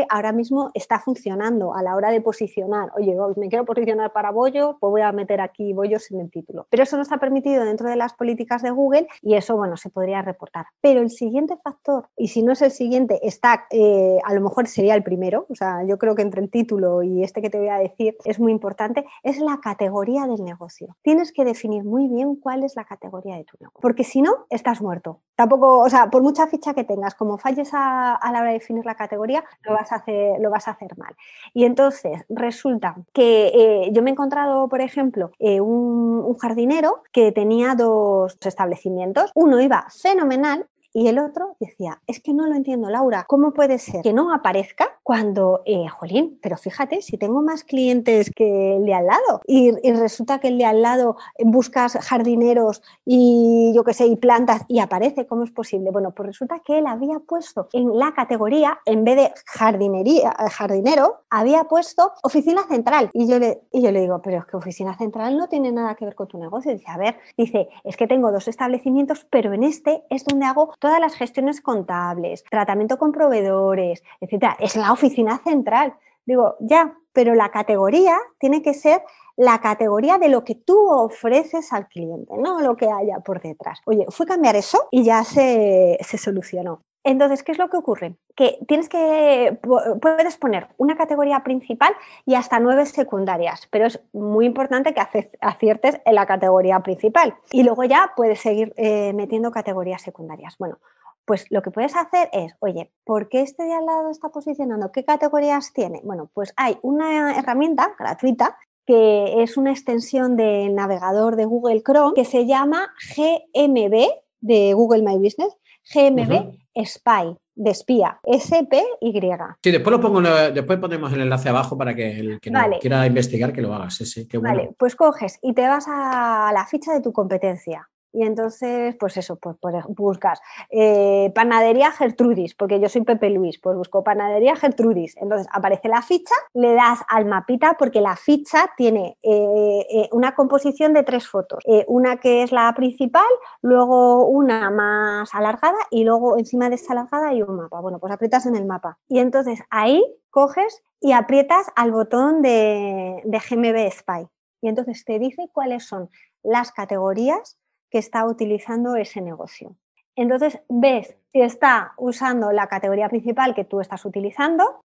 [0.10, 2.92] ahora mismo está funcionando a la hora de posicionar.
[2.96, 6.68] Oye, me quiero posicionar para bollo, pues voy a meter aquí bollos en el título.
[6.70, 9.90] Pero eso no está permitido dentro de las políticas de Google y eso, bueno, se
[9.90, 10.66] podría reportar.
[10.82, 14.68] Pero el siguiente factor, y si no es el siguiente, está, eh, a lo mejor
[14.68, 17.60] sería el primero, o sea, yo creo que entre el título y este que te
[17.60, 20.96] voy a decir es muy importante, es la categoría del negocio.
[21.02, 24.46] Tienes que definir muy bien cuál es la categoría de tu negocio, porque si no,
[24.50, 25.20] estás muerto.
[25.36, 28.86] Tampoco, o sea, por mucha ficha que tengas, como falles a la hora de definir
[28.86, 31.15] la categoría, lo vas a hacer, lo vas a hacer mal.
[31.54, 37.04] Y entonces resulta que eh, yo me he encontrado, por ejemplo, eh, un, un jardinero
[37.12, 39.32] que tenía dos establecimientos.
[39.36, 43.80] Uno iba fenomenal y el otro decía, es que no lo entiendo, Laura, ¿cómo puede
[43.80, 48.86] ser que no aparezca cuando, eh, jolín, pero fíjate, si tengo más clientes que el
[48.86, 53.94] de al lado y, resulta que el de al lado buscas jardineros y yo qué
[53.94, 55.92] sé, y plantas y aparece, ¿cómo es posible?
[55.92, 60.50] Bueno, pues resulta que él había puesto en la categoría, en vez de jardinería, eh,
[60.50, 63.10] jardinero, había puesto oficina central.
[63.14, 65.96] Y yo, le, y yo le digo, pero es que oficina central no tiene nada
[65.96, 66.72] que ver con tu negocio.
[66.72, 70.74] dice, a ver, dice, es que tengo dos establecimientos, pero en este es donde hago
[70.84, 74.58] todas las gestiones contables, tratamiento con proveedores, etcétera.
[74.60, 75.93] Es la oficina central.
[76.26, 79.02] Digo, ya, pero la categoría tiene que ser
[79.38, 83.80] la categoría de lo que tú ofreces al cliente, no lo que haya por detrás.
[83.86, 86.82] Oye, fui a cambiar eso y ya se, se solucionó.
[87.04, 88.16] Entonces, ¿qué es lo que ocurre?
[88.36, 89.60] Que tienes que,
[90.02, 91.94] puedes poner una categoría principal
[92.26, 97.36] y hasta nueve secundarias, pero es muy importante que aciertes en la categoría principal.
[97.52, 100.58] Y luego ya puedes seguir eh, metiendo categorías secundarias.
[100.58, 100.80] Bueno,
[101.26, 104.92] pues lo que puedes hacer es, oye, ¿por qué este de al lado está posicionando?
[104.92, 106.02] ¿Qué categorías tiene?
[106.04, 112.13] Bueno, pues hay una herramienta gratuita que es una extensión del navegador de Google Chrome
[112.13, 114.08] que se llama GMB
[114.42, 115.56] de Google My Business,
[115.94, 119.22] GMB Spy, de espía, S-P-Y.
[119.64, 123.54] Sí, después lo pongo, después ponemos el enlace abajo para que el que quiera investigar
[123.54, 123.90] que lo haga.
[123.90, 124.56] Sí, sí, qué bueno.
[124.56, 127.90] Vale, pues coges y te vas a la ficha de tu competencia.
[128.13, 129.58] Y entonces, pues eso, pues,
[129.89, 135.17] buscas eh, panadería Gertrudis, porque yo soy Pepe Luis, pues busco panadería Gertrudis.
[135.17, 140.36] Entonces aparece la ficha, le das al mapita porque la ficha tiene eh, eh, una
[140.36, 141.63] composición de tres fotos.
[141.88, 143.26] una que es la principal,
[143.62, 147.80] luego una más alargada y luego encima de esa alargada hay un mapa.
[147.80, 148.99] Bueno, pues aprietas en el mapa.
[149.08, 154.28] Y entonces ahí coges y aprietas al botón de, de GMB Spy.
[154.62, 156.10] Y entonces te dice cuáles son
[156.43, 157.58] las categorías
[157.94, 159.76] que está utilizando ese negocio.
[160.16, 164.82] Entonces ves si está usando la categoría principal que tú estás utilizando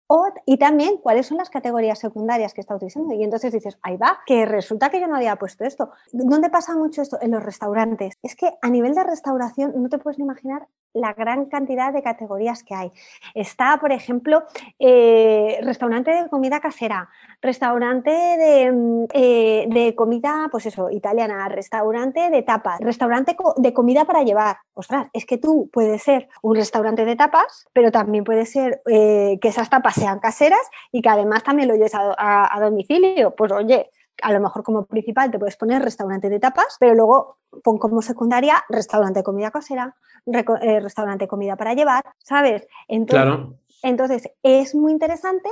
[0.47, 3.14] y también cuáles son las categorías secundarias que está utilizando.
[3.14, 5.90] Y entonces dices, ahí va, que resulta que yo no había puesto esto.
[6.12, 7.19] ¿Dónde pasa mucho esto?
[7.21, 8.14] En los restaurantes.
[8.23, 12.02] Es que a nivel de restauración no te puedes ni imaginar la gran cantidad de
[12.02, 12.92] categorías que hay.
[13.35, 14.44] Está, por ejemplo,
[14.78, 17.11] eh, restaurante de comida casera,
[17.42, 24.04] restaurante de, mm, eh, de, comida, pues eso, italiana, restaurante de tapas, restaurante de comida
[24.04, 24.59] para llevar.
[24.74, 29.38] Ostras, es que tú puedes ser un restaurante de tapas, pero también puede ser eh,
[29.40, 33.35] que esas tapas sean caseras y que además también lo lleves a, domicilio.
[33.35, 33.90] Pues oye,
[34.24, 38.00] a lo mejor como principal te puedes poner restaurante de tapas, pero luego pon como
[38.00, 39.94] secundaria restaurante de comida casera,
[40.26, 42.66] eh, restaurante de comida para llevar, ¿sabes?
[42.88, 45.50] Entonces, entonces, es muy interesante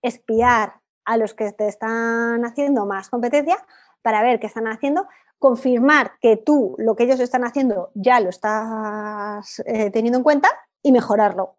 [0.00, 3.58] espiar a los que te están haciendo más competencia
[4.00, 5.06] para ver qué están haciendo,
[5.38, 10.48] confirmar que tú lo que ellos están haciendo ya lo estás eh, teniendo en cuenta
[10.82, 11.56] y mejorarlo.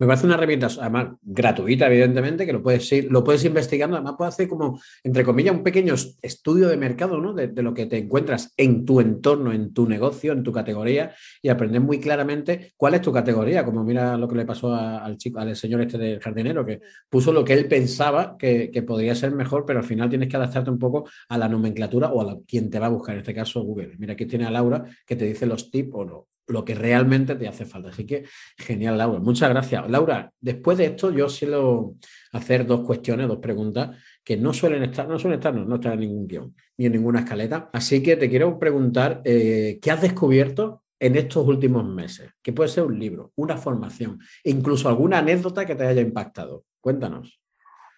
[0.00, 3.96] Me parece una herramienta, además, gratuita, evidentemente, que lo puedes ir, lo puedes investigando.
[3.96, 7.34] Además, puedes hacer como, entre comillas, un pequeño estudio de mercado, ¿no?
[7.34, 11.50] De, lo que te encuentras en tu entorno, en tu negocio, en tu categoría, y
[11.50, 13.62] aprender muy claramente cuál es tu categoría.
[13.62, 17.30] Como mira lo que le pasó al chico, al señor este del jardinero, que puso
[17.30, 20.70] lo que él pensaba que, que, podría ser mejor, pero al final tienes que adaptarte
[20.70, 23.60] un poco a la nomenclatura o a quien te va a buscar, en este caso
[23.60, 23.96] Google.
[23.98, 27.34] Mira, aquí tiene a Laura que te dice los tips o no lo que realmente
[27.36, 27.90] te hace falta.
[27.90, 28.24] Así que
[28.58, 29.20] genial, Laura.
[29.20, 29.88] Muchas gracias.
[29.88, 31.94] Laura, después de esto yo suelo
[32.32, 36.00] hacer dos cuestiones, dos preguntas que no suelen estar, no suelen estar, no, no en
[36.00, 37.70] ningún guion ni en ninguna escaleta.
[37.72, 42.30] Así que te quiero preguntar, eh, ¿qué has descubierto en estos últimos meses?
[42.42, 46.64] Que puede ser un libro, una formación, incluso alguna anécdota que te haya impactado.
[46.80, 47.40] Cuéntanos.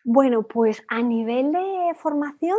[0.04, 2.58] Bueno, pues a nivel de formación,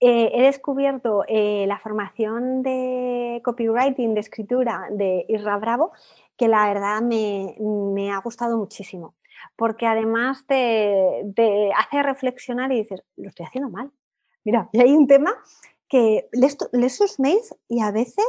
[0.00, 5.92] eh, he descubierto eh, la formación de copywriting, de escritura de Isra Bravo,
[6.36, 9.16] que la verdad me, ha gustado muchísimo,
[9.56, 11.24] porque además te,
[11.76, 13.90] hace reflexionar y dices, lo estoy haciendo mal.
[14.44, 15.34] Mira, y hay un tema
[15.88, 18.26] que lees, sus mails y a veces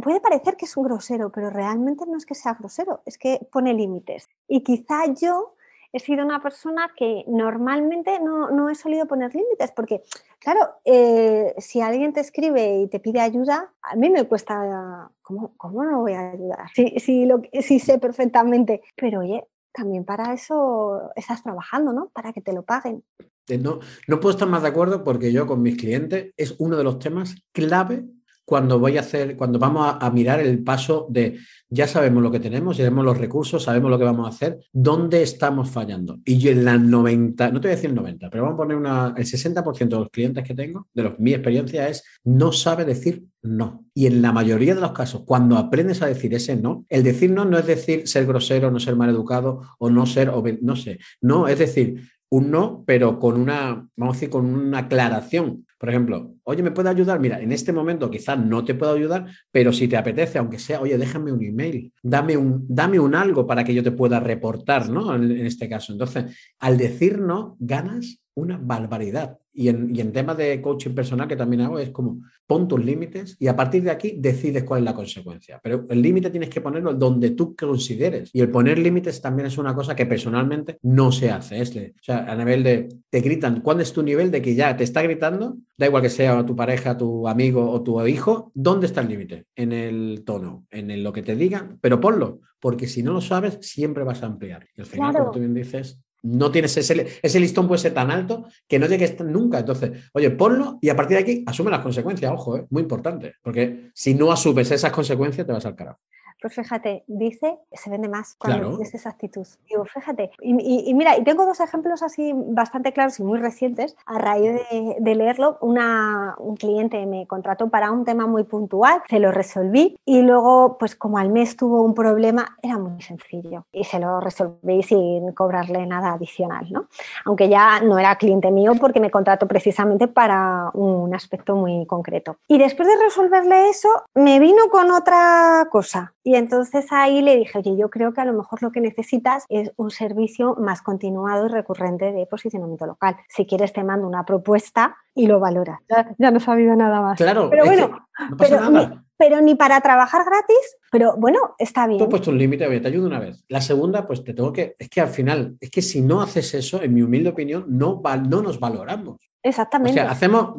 [0.00, 3.40] puede parecer que es un grosero, pero realmente no es que sea grosero, es que
[3.50, 4.28] pone límites.
[4.46, 5.53] Y quizá yo
[5.94, 10.02] he sido una persona que normalmente no, he solido poner límites, porque,
[10.40, 15.54] claro, eh, si alguien te escribe y te pide ayuda, a mí me cuesta, ¿cómo,
[15.56, 16.66] cómo no voy a ayudar?
[16.74, 22.08] Si, lo, si sé perfectamente, pero oye, también para eso estás trabajando, ¿no?
[22.08, 23.04] Para que te lo paguen.
[23.46, 23.78] Eh, no,
[24.08, 26.98] no puedo estar más de acuerdo porque yo con mis clientes es uno de los
[26.98, 28.04] temas clave
[28.44, 32.40] cuando voy a hacer, cuando vamos a, mirar el paso de ya sabemos lo que
[32.40, 36.18] tenemos, ya tenemos los recursos, sabemos lo que vamos a hacer, dónde estamos fallando.
[36.24, 38.58] Y yo en la 90, no te voy a decir el 90, pero vamos a
[38.58, 42.52] poner una, el 60% de los clientes que tengo, de los, mi experiencia es, no
[42.52, 43.84] sabe decir no.
[43.94, 47.30] Y en la mayoría de los casos, cuando aprendes a decir ese no, el decir
[47.30, 50.98] no no es decir ser grosero, no ser mal educado o no ser, no sé,
[51.20, 55.66] no, es decir, un no, pero con una, vamos a decir, con una aclaración.
[55.84, 57.20] Por ejemplo, oye, ¿me puede ayudar?
[57.20, 60.80] Mira, en este momento quizás no te puedo ayudar, pero si te apetece, aunque sea,
[60.80, 64.88] oye, déjame un email, dame un, dame un algo para que yo te pueda reportar,
[64.88, 65.14] ¿no?
[65.14, 65.92] En, en este caso.
[65.92, 69.38] Entonces, al decir no, ganas una barbaridad.
[69.56, 72.84] Y en, y en, temas de coaching personal que también hago es como pon tus
[72.84, 75.60] límites y a partir de aquí decides cuál es la consecuencia.
[75.62, 78.30] Pero el límite tienes que ponerlo donde tú consideres.
[78.32, 81.60] Y el poner límites también es una cosa que personalmente no se hace.
[81.60, 84.76] Es, o sea, a nivel de, te gritan, ¿cuándo es tu nivel de que ya
[84.76, 85.56] te está gritando?
[85.76, 89.46] Da igual que sea tu pareja, tu amigo o tu hijo, ¿dónde está el límite?
[89.54, 93.58] En el tono, en lo que te digan, pero ponlo, porque si no lo sabes,
[93.60, 94.66] siempre vas a ampliar.
[94.76, 98.10] Y al final, como tú bien dices, no tienes ese, ese listón puede ser tan
[98.10, 99.60] alto que no llegues nunca.
[99.60, 102.66] Entonces, oye, ponlo y a partir de aquí asume las consecuencias, ojo, ¿eh?
[102.70, 106.00] muy importante, porque si no asumes esas consecuencias te vas al carajo.
[106.40, 109.46] Pues fíjate, dice, se vende más cuando tienes esa actitud.
[109.68, 110.30] Digo, fíjate.
[110.40, 113.96] Y, mira, y tengo dos ejemplos así bastante claros y muy recientes.
[114.04, 114.60] A raíz
[115.00, 119.98] de, leerlo, una, un cliente me contrató para un tema muy puntual, se lo resolví
[120.04, 124.20] y luego, pues como al mes tuvo un problema, era muy sencillo y se lo
[124.20, 126.88] resolví sin cobrarle nada adicional, ¿no?
[127.24, 132.36] Aunque ya no era cliente mío porque me contrató precisamente para un aspecto muy concreto.
[132.48, 137.58] Y después de resolverle eso, me vino con otra cosa y entonces ahí le dije,
[137.58, 141.46] oye, yo creo que a lo mejor lo que necesitas es un servicio más continuado
[141.46, 143.16] y recurrente de posicionamiento local.
[143.28, 145.80] Si quieres te mando una propuesta y lo valoras.
[146.18, 147.16] Ya, no he sabido nada más.
[147.16, 149.04] Claro, pero bueno, no pasa nada.
[149.16, 151.98] Pero ni para trabajar gratis, pero bueno, está bien.
[151.98, 153.44] Tú has puesto un límite, te ayudo una vez.
[153.48, 156.54] La segunda, pues te tengo que, es que al final, es que si no haces
[156.54, 159.18] eso, en mi humilde opinión, no, no nos valoramos.
[159.46, 160.00] Exactamente.
[160.00, 160.54] O sea, hacemos,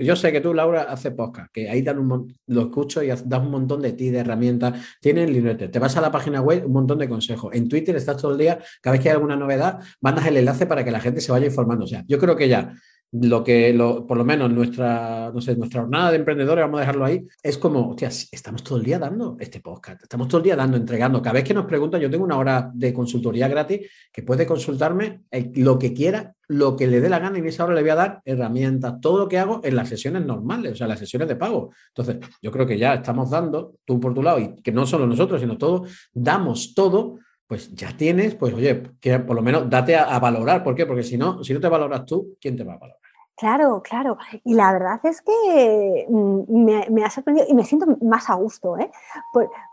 [0.00, 3.22] yo sé que tú, Laura, haces podcast, que ahí dan un lo escucho y das
[3.22, 6.72] un montón de ti, de herramientas, tienes librete, te vas a la página web, un
[6.72, 7.54] montón de consejos.
[7.54, 10.64] En Twitter estás todo el día, cada vez que hay alguna novedad, mandas el enlace
[10.64, 11.84] para que la gente se vaya informando.
[11.84, 12.72] O sea, yo creo que ya
[13.12, 16.80] lo que, lo, por lo menos nuestra, no sé, nuestra jornada de emprendedores, vamos a
[16.80, 20.44] dejarlo ahí, es como, hostia, estamos todo el día dando este podcast, estamos todo el
[20.44, 21.20] día dando, entregando.
[21.20, 25.24] Cada vez que nos preguntan, yo tengo una hora de consultoría gratis que puede consultarme
[25.56, 27.90] lo que quiera, lo que le dé la gana y en esa hora le voy
[27.90, 31.28] a dar herramientas, todo lo que hago en las sesiones normales, o sea, las sesiones
[31.28, 31.70] de pago.
[31.88, 35.06] Entonces, yo creo que ya estamos dando, tú por tu lado, y que no solo
[35.06, 37.18] nosotros, sino todos, damos todo
[37.52, 40.64] pues ya tienes, pues oye, que por lo menos date a, a, valorar.
[40.64, 40.86] ¿Por qué?
[40.86, 43.11] Porque si no, si no te valoras tú, ¿quién te va a valorar?
[43.36, 44.18] Claro, claro.
[44.44, 48.78] Y la verdad es que mm, me, ha sorprendido y me siento más a gusto,
[48.78, 48.90] ¿eh?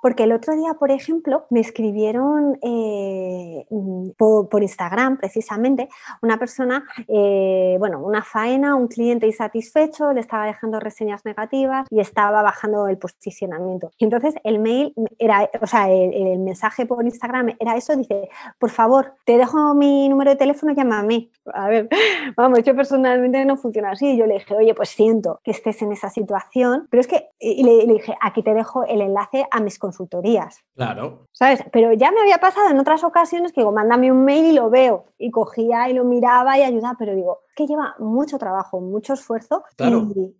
[0.02, 5.90] porque el otro día, por ejemplo, me escribieron eh, mm, por, Instagram, precisamente,
[6.22, 12.00] una persona, eh, bueno, una faena, un cliente insatisfecho, le estaba dejando reseñas negativas y
[12.00, 13.92] estaba bajando el posicionamiento.
[13.98, 18.30] Y entonces el mail era, o sea, el, el mensaje por Instagram era eso, dice,
[18.58, 21.30] por favor, te dejo mi número de teléfono, llámame.
[21.54, 21.90] A ver,
[22.38, 24.16] vamos, yo personalmente no funciona así.
[24.16, 27.64] Yo le dije, oye, pues siento que estés en esa situación, pero es que, y
[27.64, 30.64] le, dije, aquí te dejo el enlace a mis consultorías.
[30.76, 31.28] Claro.
[31.34, 31.66] ¿Sabes?
[31.74, 34.70] Pero ya me había pasado en otras ocasiones que digo, mándame un mail y lo
[34.70, 35.06] veo.
[35.18, 39.64] Y cogía y lo miraba y ayudaba, pero digo, que lleva mucho trabajo, mucho esfuerzo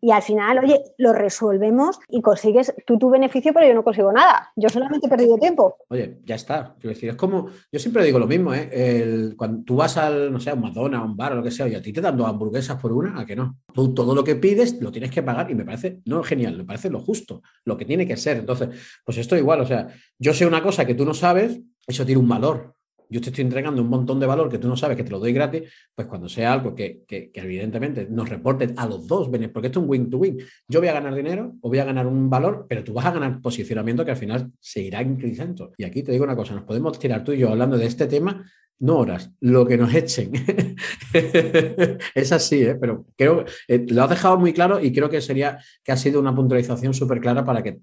[0.02, 4.10] y, al final, oye, lo resolvemos y consigues tú tu beneficio, pero yo no consigo
[4.14, 4.52] nada.
[4.56, 5.76] Yo solamente he perdido tiempo.
[5.90, 6.76] Oye, ya está.
[6.80, 8.70] Quiero decir, es como, yo siempre digo lo mismo, ¿eh?
[8.72, 11.44] El, cuando tú vas al, no sé, a un Madonna, a un bar o lo
[11.44, 13.58] que sea, y a ti te dan dos hamburguesas por una, ¿a que no?
[13.74, 16.64] Tú todo lo que pides lo tienes que pagar y me parece, no genial, me
[16.64, 18.38] parece lo justo, lo que tiene que ser.
[18.38, 18.70] Entonces,
[19.04, 22.22] pues esto igual, o sea, yo sé una cosa que tú no sabes, eso tiene
[22.22, 22.76] un valor
[23.10, 25.20] yo te estoy entregando un montón de valor que tú no sabes que te lo
[25.20, 25.64] doy gratis,
[25.96, 29.90] pues cuando sea algo que, evidentemente nos reporte a los dos, porque esto es un
[29.90, 30.40] win-to-win.
[30.68, 33.12] Yo voy a ganar dinero o voy a ganar un valor, pero tú vas a
[33.12, 35.72] ganar posicionamiento que al final seguirá increciendo.
[35.78, 38.08] Y aquí te digo una cosa, nos podemos tirar tú y yo hablando de este
[38.08, 38.46] tema
[38.80, 40.32] no horas, lo que nos echen.
[42.16, 42.76] es así, ¿eh?
[42.76, 46.20] pero creo, eh, lo has dejado muy claro y creo que sería que ha sido
[46.20, 47.80] una puntualización súper clara para que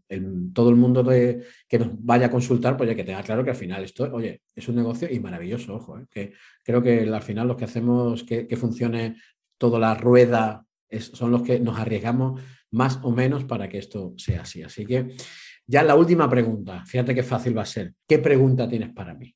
[0.55, 3.57] todo el mundo que nos vaya a consultar, pues ya que tenga claro que al
[3.57, 6.07] final esto, oye, es un negocio y maravilloso, ojo, ¿eh?
[6.11, 6.33] que
[6.65, 9.17] creo que al final los que hacemos que, que funcione
[9.59, 10.65] toda la rueda
[10.99, 14.63] son los que nos arriesgamos más o menos para que esto sea así.
[14.63, 15.09] Así que
[15.67, 17.93] ya la última pregunta, fíjate qué fácil va a ser.
[18.07, 19.35] ¿Qué pregunta tienes para mí?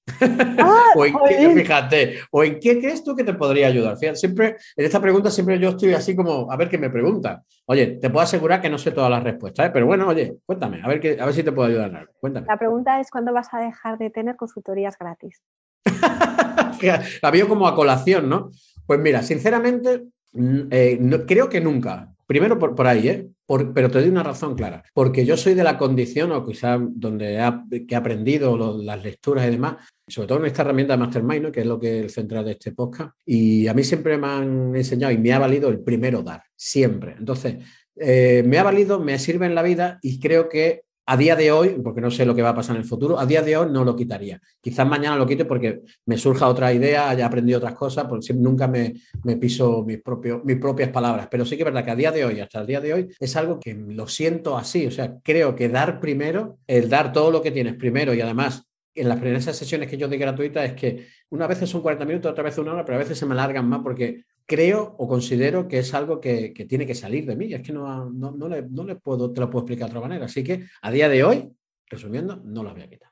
[0.59, 3.97] Ah, o en qué, fíjate, o en qué crees tú que te podría ayudar.
[3.97, 7.43] Fíjate, siempre, en esta pregunta siempre yo estoy así como, a ver qué me pregunta.
[7.67, 9.71] Oye, te puedo asegurar que no sé todas las respuestas, ¿eh?
[9.73, 12.13] pero bueno, oye, cuéntame, a ver, qué, a ver si te puedo ayudar en algo.
[12.21, 12.47] Cuéntame.
[12.47, 15.43] La pregunta es, ¿cuándo vas a dejar de tener consultorías gratis?
[17.23, 18.51] Había como a colación, ¿no?
[18.87, 20.05] Pues mira, sinceramente,
[20.71, 22.09] eh, no, creo que nunca.
[22.31, 23.29] Primero por, por ahí, ¿eh?
[23.75, 24.85] pero te doy una razón clara.
[24.95, 29.49] Porque yo soy de la condición, o quizás donde he, que he aprendido las lecturas
[29.49, 31.51] y demás, sobre todo en esta herramienta de Mastermind, ¿no?
[31.51, 33.17] que es lo que es el central de este podcast.
[33.27, 37.17] Y a mí siempre me han enseñado y me ha valido el primero dar, siempre.
[37.19, 37.57] Entonces,
[37.97, 41.51] eh, me ha valido, me sirve en la vida y creo que a día de
[41.51, 43.57] hoy, porque no sé lo que va a pasar en el futuro, a día de
[43.57, 44.41] hoy no lo quitaría.
[44.61, 48.69] Quizás mañana lo quite porque me surja otra idea, haya aprendido otras cosas, porque nunca
[48.69, 48.95] me,
[49.41, 49.99] piso mis,
[50.45, 51.27] mis propias palabras.
[51.29, 53.09] Pero sí que es verdad que a día de hoy, hasta el día de hoy,
[53.19, 54.87] es algo que lo siento así.
[54.87, 58.70] O sea, creo que dar primero, el dar todo lo que tienes primero y además
[58.95, 62.33] en las primeras sesiones que yo doy gratuitas es que una vez son 40 minutos,
[62.33, 65.69] otra vez una hora, pero a veces se me alargan más porque creo o considero
[65.69, 67.53] que es algo que, tiene que salir de mí.
[67.55, 70.25] Es que no, no, le, no, le, puedo, te lo puedo explicar de otra manera.
[70.27, 71.53] Así que a día de hoy,
[71.87, 73.11] resumiendo, no lo voy a quitar.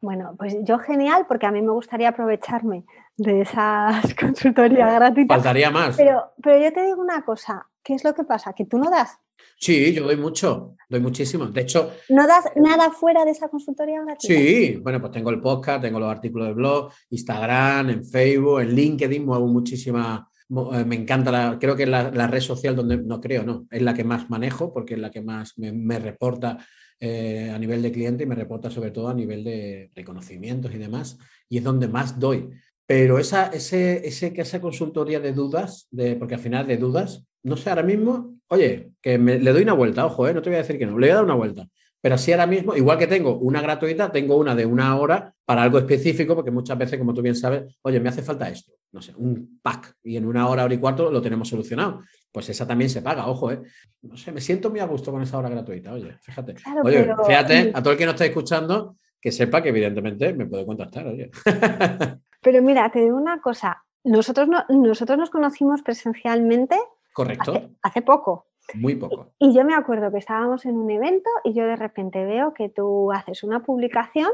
[0.00, 2.84] Bueno, pues yo genial, porque a mí me gustaría aprovecharme
[3.16, 5.36] de esas consultorías gratuitas.
[5.36, 5.96] Faltaría más.
[5.96, 8.52] Pero, pero yo te digo una cosa, ¿qué es lo que pasa?
[8.52, 9.18] Que tú no das.
[9.56, 11.46] Sí, yo doy mucho, doy muchísimo.
[11.46, 11.92] De hecho.
[12.08, 14.34] ¿No das nada fuera de esa consultoría gratuita?
[14.34, 18.74] Sí, bueno, pues tengo el podcast, tengo los artículos de blog, Instagram, en Facebook, en
[18.74, 23.20] LinkedIn, muevo muchísimas eh, me encanta, la, creo que es la, red social donde, no
[23.20, 26.58] creo, no, es la que más manejo porque es la que más me, reporta
[26.98, 30.78] eh, a nivel de cliente y me reporta sobre todo a nivel de reconocimientos y
[30.78, 32.50] demás, y es donde más doy.
[32.84, 37.56] Pero esa, ese, ese, esa consultoría de dudas, de, porque al final de dudas, no
[37.56, 40.62] sé, ahora mismo, oye, que le doy una vuelta, ojo, eh, no te voy a
[40.62, 41.66] decir que no, le voy a dar una vuelta,
[42.00, 45.62] Pero así ahora mismo, igual que tengo una gratuita, tengo una de una hora para
[45.62, 49.00] algo específico, porque muchas veces, como tú bien sabes, oye, me hace falta esto, no
[49.02, 52.02] sé, un pack, y en una hora, hora y cuarto lo tenemos solucionado.
[52.32, 53.60] Pues esa también se paga, ojo, ¿eh?
[54.02, 56.54] No sé, me siento muy a gusto con esa hora gratuita, oye, fíjate.
[56.82, 60.66] oye, fíjate, a todo el que nos está escuchando, que sepa que evidentemente me puede
[60.66, 61.30] contactar, oye.
[62.42, 66.76] Pero mira, te digo una cosa, nosotros, no, nosotros nos conocimos presencialmente
[67.12, 67.70] Correcto.
[67.82, 68.46] hace poco.
[68.74, 69.32] Muy poco.
[69.38, 72.68] Y yo me acuerdo que estábamos en un evento y yo de repente veo que
[72.68, 74.30] tú haces una publicación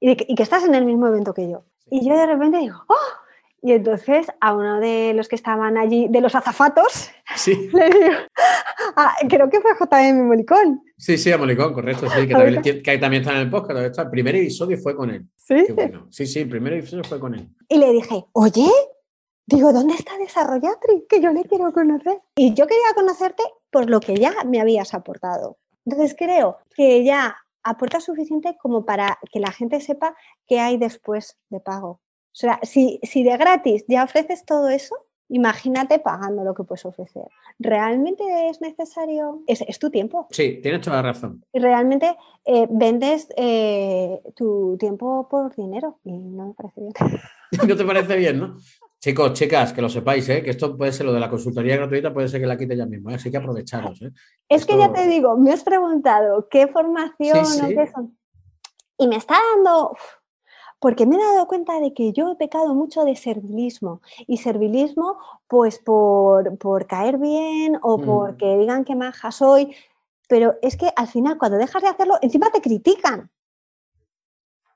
[0.00, 1.64] y, que, estás en el mismo evento que yo.
[1.90, 2.94] Y yo de repente digo, ¡oh!
[3.60, 7.70] Y entonces a uno de los que estaban allí, de los azafatos, sí.
[7.72, 8.14] le digo,
[8.94, 10.82] ah, creo que fue JM Molicón.
[10.96, 12.34] Sí, sí, a Molicón, correcto, sí, que
[12.98, 13.98] también, está en el podcast.
[13.98, 15.26] El primer episodio fue con él.
[15.36, 15.66] Sí.
[16.10, 17.48] Sí, sí, el primer episodio fue con él.
[17.68, 18.68] Y le dije, oye,
[19.48, 21.06] digo, ¿dónde está Desarrollatri?
[21.08, 22.20] Que yo le quiero conocer.
[22.36, 25.56] Y yo quería conocerte por lo que ya me habías aportado.
[25.86, 30.14] Entonces creo que ya aporta suficiente como para que la gente sepa
[30.46, 31.88] qué hay después de pago.
[31.90, 34.94] O sea, si, si de gratis ya ofreces todo eso,
[35.28, 37.24] imagínate pagando lo que puedes ofrecer.
[37.58, 39.42] ¿Realmente es necesario?
[39.46, 40.26] Es, tu tiempo.
[40.30, 41.44] Sí, tienes toda la razón.
[41.52, 46.92] Y realmente eh, vendes eh, tu tiempo por dinero y no me parece bien.
[47.68, 48.56] no te parece bien, ¿no?
[49.00, 50.42] Chicos, chicas, que lo sepáis, ¿eh?
[50.42, 52.84] que esto puede ser lo de la consultoría gratuita, puede ser que la quite ya
[52.84, 53.14] mismo, ¿eh?
[53.14, 54.02] así que aprovecharos.
[54.02, 54.10] ¿eh?
[54.48, 58.18] Es que ya te digo, me has preguntado qué formación o qué son.
[58.98, 59.96] Y me está dando,
[60.80, 64.02] porque me he dado cuenta de que yo he pecado mucho de servilismo.
[64.26, 68.04] Y servilismo, pues por, por caer bien o mm.
[68.04, 69.76] porque digan que maja soy.
[70.28, 73.30] Pero es que al final, cuando dejas de hacerlo, encima te critican.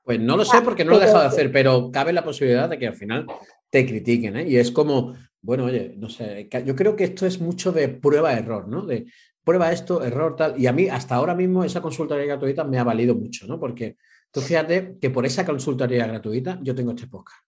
[0.03, 2.69] Pues no lo sé porque no lo he dejado de hacer, pero cabe la posibilidad
[2.69, 3.25] de que al final
[3.69, 4.35] te critiquen.
[4.35, 4.49] ¿eh?
[4.49, 8.67] Y es como, bueno, oye, no sé, yo creo que esto es mucho de prueba-error,
[8.67, 8.85] ¿no?
[8.85, 9.05] De
[9.43, 10.59] prueba esto, error, tal.
[10.59, 13.59] Y a mí, hasta ahora mismo, esa consultoría gratuita me ha valido mucho, ¿no?
[13.59, 13.97] Porque
[14.31, 17.43] tú fíjate que por esa consultoría gratuita yo tengo este podcast.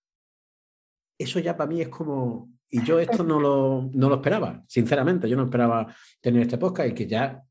[1.18, 2.50] Eso ya para mí es como.
[2.70, 5.30] Y yo esto no lo, no lo esperaba, sinceramente.
[5.30, 7.42] Yo no esperaba tener este podcast y que ya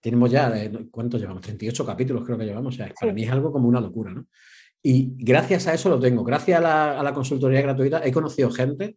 [0.00, 0.52] tenemos ya,
[0.90, 1.42] ¿cuántos llevamos?
[1.42, 2.74] 38 capítulos creo que llevamos.
[2.74, 4.26] O sea, para mí es algo como una locura, ¿no?
[4.82, 6.24] Y gracias a eso lo tengo.
[6.24, 8.96] Gracias a la, a la, consultoría gratuita he conocido gente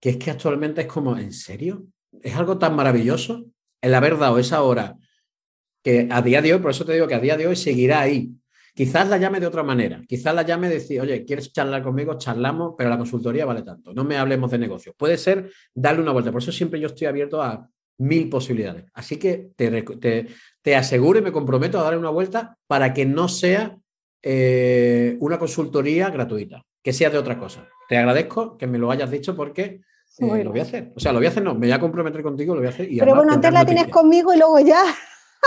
[0.00, 1.86] que es que actualmente es como, ¿en serio?
[2.22, 3.44] Es algo tan maravilloso
[3.82, 4.96] el haber dado esa hora
[5.82, 8.00] que a día de hoy, por eso te digo que a día de hoy seguirá
[8.00, 8.32] ahí.
[8.74, 10.02] Quizás la llame de otra manera.
[10.06, 12.16] Quizás la llame de decir, oye, ¿quieres charlar conmigo?
[12.16, 13.92] Charlamos, pero la consultoría vale tanto.
[13.92, 14.94] No me hablemos de negocios.
[14.96, 16.32] Puede ser darle una vuelta.
[16.32, 17.68] Por eso siempre yo estoy abierto a
[18.00, 18.86] mil posibilidades.
[18.94, 20.26] Así que te, te,
[20.62, 23.76] te aseguro y me comprometo a darle una vuelta para que no sea
[24.22, 27.68] eh, una consultoría gratuita, que sea de otra cosa.
[27.88, 29.82] Te agradezco que me lo hayas dicho porque
[30.18, 30.92] eh, lo voy a hacer.
[30.96, 32.70] O sea, lo voy a hacer, no, me voy a comprometer contigo, lo voy a
[32.70, 32.88] hacer.
[32.98, 34.82] Pero bueno, antes la tienes conmigo y luego ya.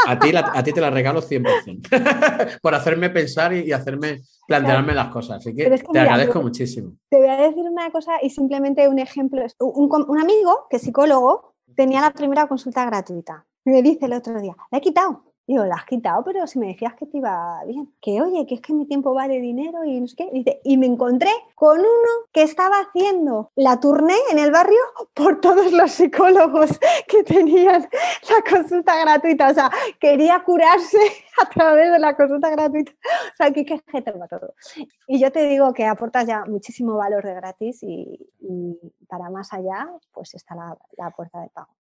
[0.08, 2.58] A ti, a ti te la regalo 100%.
[2.64, 5.38] por hacerme pensar y, hacerme plantearme las cosas.
[5.38, 6.97] Así que, te agradezco muchísimo.
[7.10, 9.45] Te voy a decir una cosa y simplemente un ejemplo.
[9.60, 13.46] Un, un amigo que es psicólogo tenía la primera consulta gratuita.
[13.66, 15.33] Me dice el otro día, la he quitado.
[15.46, 17.94] Digo, la has quitado, pero si me decías que te iba bien.
[18.02, 20.62] Que oye, que es que mi tiempo vale dinero y no sé qué.
[20.64, 24.80] Y me encontré con uno que estaba haciendo la tournée en el barrio
[25.14, 27.82] por todos los psicólogos que tenían
[28.30, 29.50] la consulta gratuita.
[29.50, 29.70] O sea,
[30.00, 30.98] quería curarse
[31.41, 32.94] a través de la consulta gratuita.
[32.94, 33.82] O sea, que que
[34.12, 34.54] va todo.
[35.08, 38.30] Y yo te digo que aportas ya muchísimo valor de gratis y,
[39.10, 41.74] para más allá, pues está la, la puerta de pago.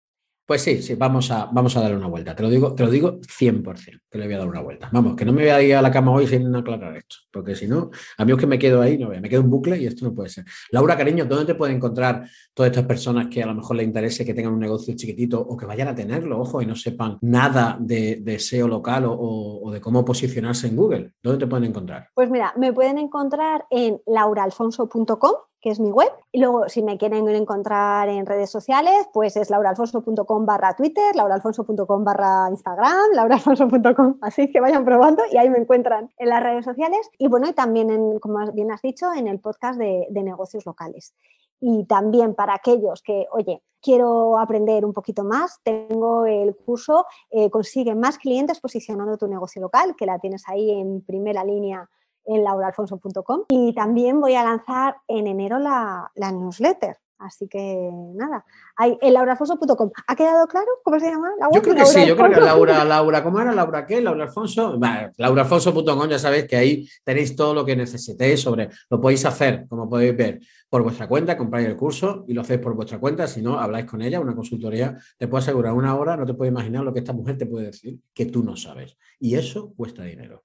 [0.47, 2.35] Pues sí, sí, vamos a, vamos a darle una vuelta.
[2.35, 4.89] Te lo digo, te lo digo 100% que le voy a dar una vuelta.
[4.93, 7.55] Vamos, que no me voy a ir a la cama hoy sin aclarar esto, porque
[7.55, 9.87] si no, a mí es que me quedo ahí, no me quedo en bucle y
[9.87, 10.45] esto no puede ser.
[10.73, 14.25] Laura, cariño, ¿dónde te pueden encontrar todas estas personas que a lo mejor les interese
[14.25, 17.77] que tengan un negocio chiquitito o que vayan a tenerlo, ojo, y no sepan nada
[17.79, 21.13] de, SEO local o, o, de cómo posicionarse en Google?
[21.23, 22.09] ¿Dónde te pueden encontrar?
[22.15, 26.11] Pues mira, me pueden encontrar en lauraalfonso.com que es mi web.
[26.33, 32.05] Y luego, si me quieren encontrar en redes sociales, pues es lauraalfonso.com barra Twitter, lauraalfonso.com
[32.05, 37.09] barra Instagram, lauraalfonso.com, así que vayan probando y ahí me encuentran en las redes sociales.
[37.19, 41.15] Y bueno, y también, en, como bien has dicho, en el podcast de, negocios locales.
[41.61, 47.51] Y también para aquellos que, oye, quiero aprender un poquito más, tengo el curso eh,
[47.51, 51.89] Consigue más clientes posicionando tu negocio local, que la tienes ahí en primera línea
[52.31, 56.97] en lauraalfonso.com y también voy a lanzar en enero la, newsletter.
[57.19, 59.91] Así que nada, hay el laurafonso.com.
[60.07, 61.29] ¿Ha quedado claro cómo se llama?
[61.53, 63.53] yo creo que sí, yo creo que Laura, Laura, ¿cómo era?
[63.53, 64.01] ¿Laura qué?
[64.01, 64.79] ¿Laura Alfonso?
[65.19, 69.87] laurafonso.com, ya sabéis que ahí tenéis todo lo que necesitéis sobre, lo podéis hacer, como
[69.87, 73.43] podéis ver, por vuestra cuenta, compráis el curso y lo hacéis por vuestra cuenta, si
[73.43, 76.85] no, habláis con ella, una consultoría, te puedo asegurar una hora, no te puedes imaginar
[76.85, 78.97] lo que esta mujer te puede decir, que tú no sabes.
[79.19, 80.43] Y eso cuesta dinero.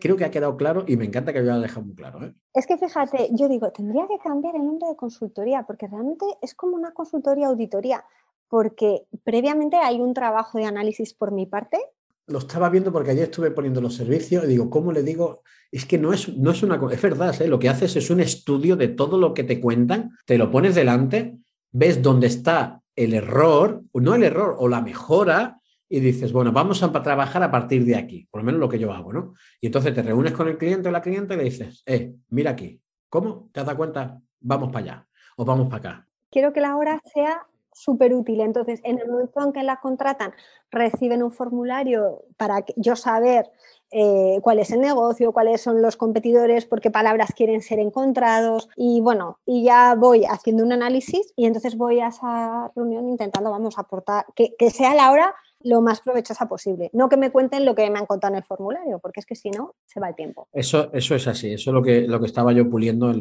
[0.00, 2.24] Creo que ha quedado claro y me encanta que lo dejado muy claro.
[2.24, 2.34] ¿eh?
[2.54, 6.54] Es que fíjate, yo digo, tendría que cambiar el nombre de consultoría porque realmente es
[6.54, 8.04] como una consultoría auditoría,
[8.48, 11.78] porque previamente hay un trabajo de análisis por mi parte.
[12.26, 15.42] Lo estaba viendo porque ayer estuve poniendo los servicios y digo, ¿cómo le digo?
[15.70, 17.48] Es que no es, no es una es verdad, ¿eh?
[17.48, 20.74] lo que haces es un estudio de todo lo que te cuentan, te lo pones
[20.74, 21.38] delante,
[21.70, 26.82] ves dónde está el error, no el error, o la mejora, y dices, bueno, vamos
[26.82, 29.34] a trabajar a partir de aquí, por lo menos lo que yo hago, ¿no?
[29.60, 32.52] Y entonces te reúnes con el cliente o la cliente y le dices, eh, mira
[32.52, 33.48] aquí, ¿cómo?
[33.52, 34.20] ¿Te has dado cuenta?
[34.40, 35.06] Vamos para allá
[35.36, 36.08] o vamos para acá.
[36.30, 38.40] Quiero que la hora sea súper útil.
[38.40, 40.32] Entonces, en el momento en que la contratan,
[40.70, 43.50] reciben un formulario para yo saber
[43.90, 48.68] eh, cuál es el negocio, cuáles son los competidores, por qué palabras quieren ser encontrados
[48.76, 53.50] y bueno, y ya voy haciendo un análisis y entonces voy a esa reunión intentando,
[53.50, 55.34] vamos, aportar, que sea la hora
[55.66, 56.90] lo más provechosa posible.
[56.92, 59.34] No que me cuenten lo que me han contado en el formulario, porque es que
[59.34, 60.48] si no, se va el tiempo.
[60.52, 63.20] Eso, eso es así, eso es lo que, lo que estaba yo puliendo en,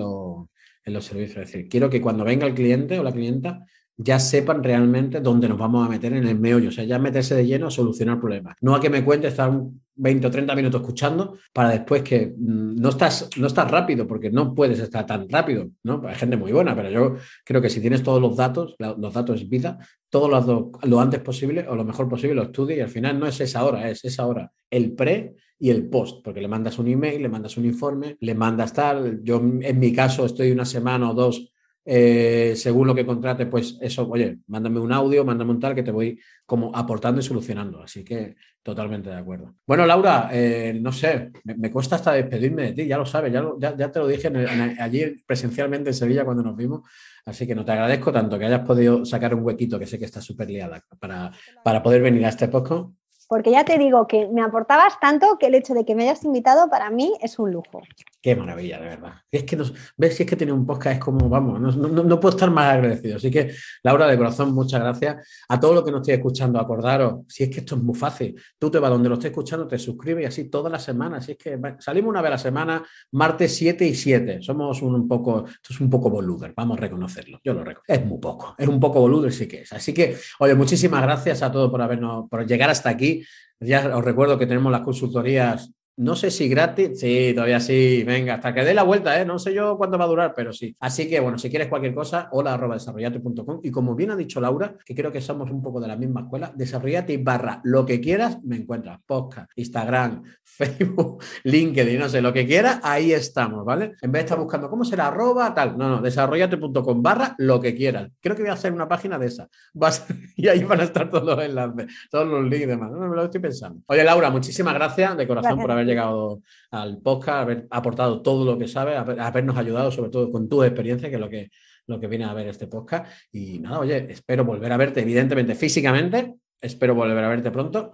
[0.86, 1.38] en los servicios.
[1.44, 3.66] Es decir, quiero que cuando venga el cliente o la clienta
[3.98, 7.36] ya sepan realmente dónde nos vamos a meter en el meollo, o sea, ya meterse
[7.36, 8.56] de lleno a solucionar problemas.
[8.62, 9.52] No a que me cuente estar
[9.96, 14.30] 20 o 30 minutos escuchando para después que mm, no estás, no estás rápido, porque
[14.30, 16.02] no puedes estar tan rápido, ¿no?
[16.06, 17.16] Hay gente muy buena, pero yo
[17.46, 19.80] creo que si tienes todos los datos, los datos es vida,
[20.10, 23.28] todo lo, lo antes posible o lo mejor posible lo estudies y al final no
[23.28, 26.90] es esa hora, es esa hora, el pre y el post, porque le mandas un
[26.90, 31.10] email, le mandas un informe, le mandas tal, yo en mi caso estoy una semana
[31.10, 31.54] o dos
[31.88, 35.84] eh, según lo que contrate, pues eso, oye, mándame un audio, mándame un tal que
[35.84, 37.84] te voy como aportando y solucionando.
[37.84, 39.54] Así que totalmente de acuerdo.
[39.68, 43.46] Bueno, Laura, eh, no sé, me, cuesta hasta despedirme de ti, ya lo sabes, ya,
[43.60, 44.32] ya, te lo dije
[44.80, 46.82] allí presencialmente en Sevilla cuando nos vimos.
[47.24, 50.06] Así que no te agradezco tanto que hayas podido sacar un huequito, que sé que
[50.06, 51.32] estás súper liada, para,
[51.64, 52.90] para poder venir a este podcast
[53.28, 56.24] porque ya te digo que me aportabas tanto que el hecho de que me hayas
[56.24, 57.82] invitado para mí es un lujo.
[58.22, 59.14] Qué maravilla, de verdad.
[59.32, 62.36] Es que nos, ves, si es que tener un podcast es como, vamos, no, puedo
[62.36, 63.18] estar más agradecido.
[63.18, 63.52] Así que,
[63.84, 65.46] Laura, de corazón, muchas gracias.
[65.48, 68.36] A todos los que nos estoy escuchando, acordaros, si es que esto es muy fácil,
[68.58, 71.26] tú te vas donde lo estés escuchando, te suscribes y así todas las semanas.
[71.26, 74.42] Si es que salimos una vez a la semana, martes 7 y 7.
[74.42, 77.40] Somos un, poco, esto es un poco boluder, vamos a reconocerlo.
[77.44, 77.94] Yo lo reconozco.
[77.94, 79.74] Es muy poco, es un poco boluder, sí que es.
[79.74, 83.15] Así que, oye, muchísimas gracias a todos por habernos, por llegar hasta aquí.
[83.60, 88.36] Ya os recuerdo que tenemos las consultorías no sé si gratis, sí, todavía sí, venga,
[88.36, 89.26] hasta que dé la vuelta, ¿eh?
[89.26, 90.76] no sé yo cuánto va a durar, pero sí.
[90.80, 94.42] Así que bueno, si quieres cualquier cosa, hola arroba desarrollate.com y como bien ha dicho
[94.42, 98.02] Laura, que creo que somos un poco de la misma escuela, desarrollate barra lo que
[98.02, 103.94] quieras, me encuentras, podcast, Instagram, Facebook, LinkedIn, no sé, lo que quieras, ahí estamos, ¿vale?
[104.02, 107.74] En vez de estar buscando cómo será arroba, tal, no, no, desarrollate.com barra lo que
[107.74, 108.12] quieras.
[108.20, 109.48] Creo que voy a hacer una página de esa.
[110.36, 112.92] y ahí van a estar todos los enlaces, todos los links y demás.
[112.92, 113.82] No, me lo estoy pensando.
[113.88, 118.58] Oye, Laura, muchísimas gracias de corazón por haber llegado al podcast, haber aportado todo lo
[118.58, 121.50] que sabes, habernos ayudado sobre todo con tu experiencia, que es lo que,
[121.88, 123.12] lo que viene a ver este podcast.
[123.32, 127.94] Y nada, oye, espero volver a verte, evidentemente, físicamente, espero volver a verte pronto.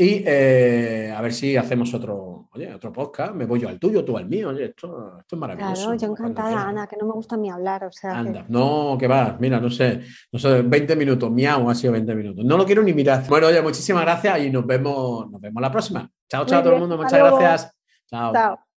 [0.00, 3.34] Y eh, a ver si hacemos otro, oye, otro podcast.
[3.34, 4.48] Me voy yo al tuyo, tú al mío.
[4.48, 5.74] Oye, esto, esto es maravilloso.
[5.74, 7.84] Claro, yo encantada, Ana, que no me gusta ni hablar.
[7.84, 10.00] O sea, Anda, no, que va, mira, no sé,
[10.32, 12.42] no sé, 20 minutos, miau, ha sido 20 minutos.
[12.46, 13.24] No lo quiero ni mirar.
[13.28, 16.10] Bueno, oye, muchísimas gracias y nos vemos, nos vemos la próxima.
[16.30, 17.76] Chao, chao todo el mundo, muchas gracias.
[18.08, 18.32] Chao.
[18.32, 18.69] chao.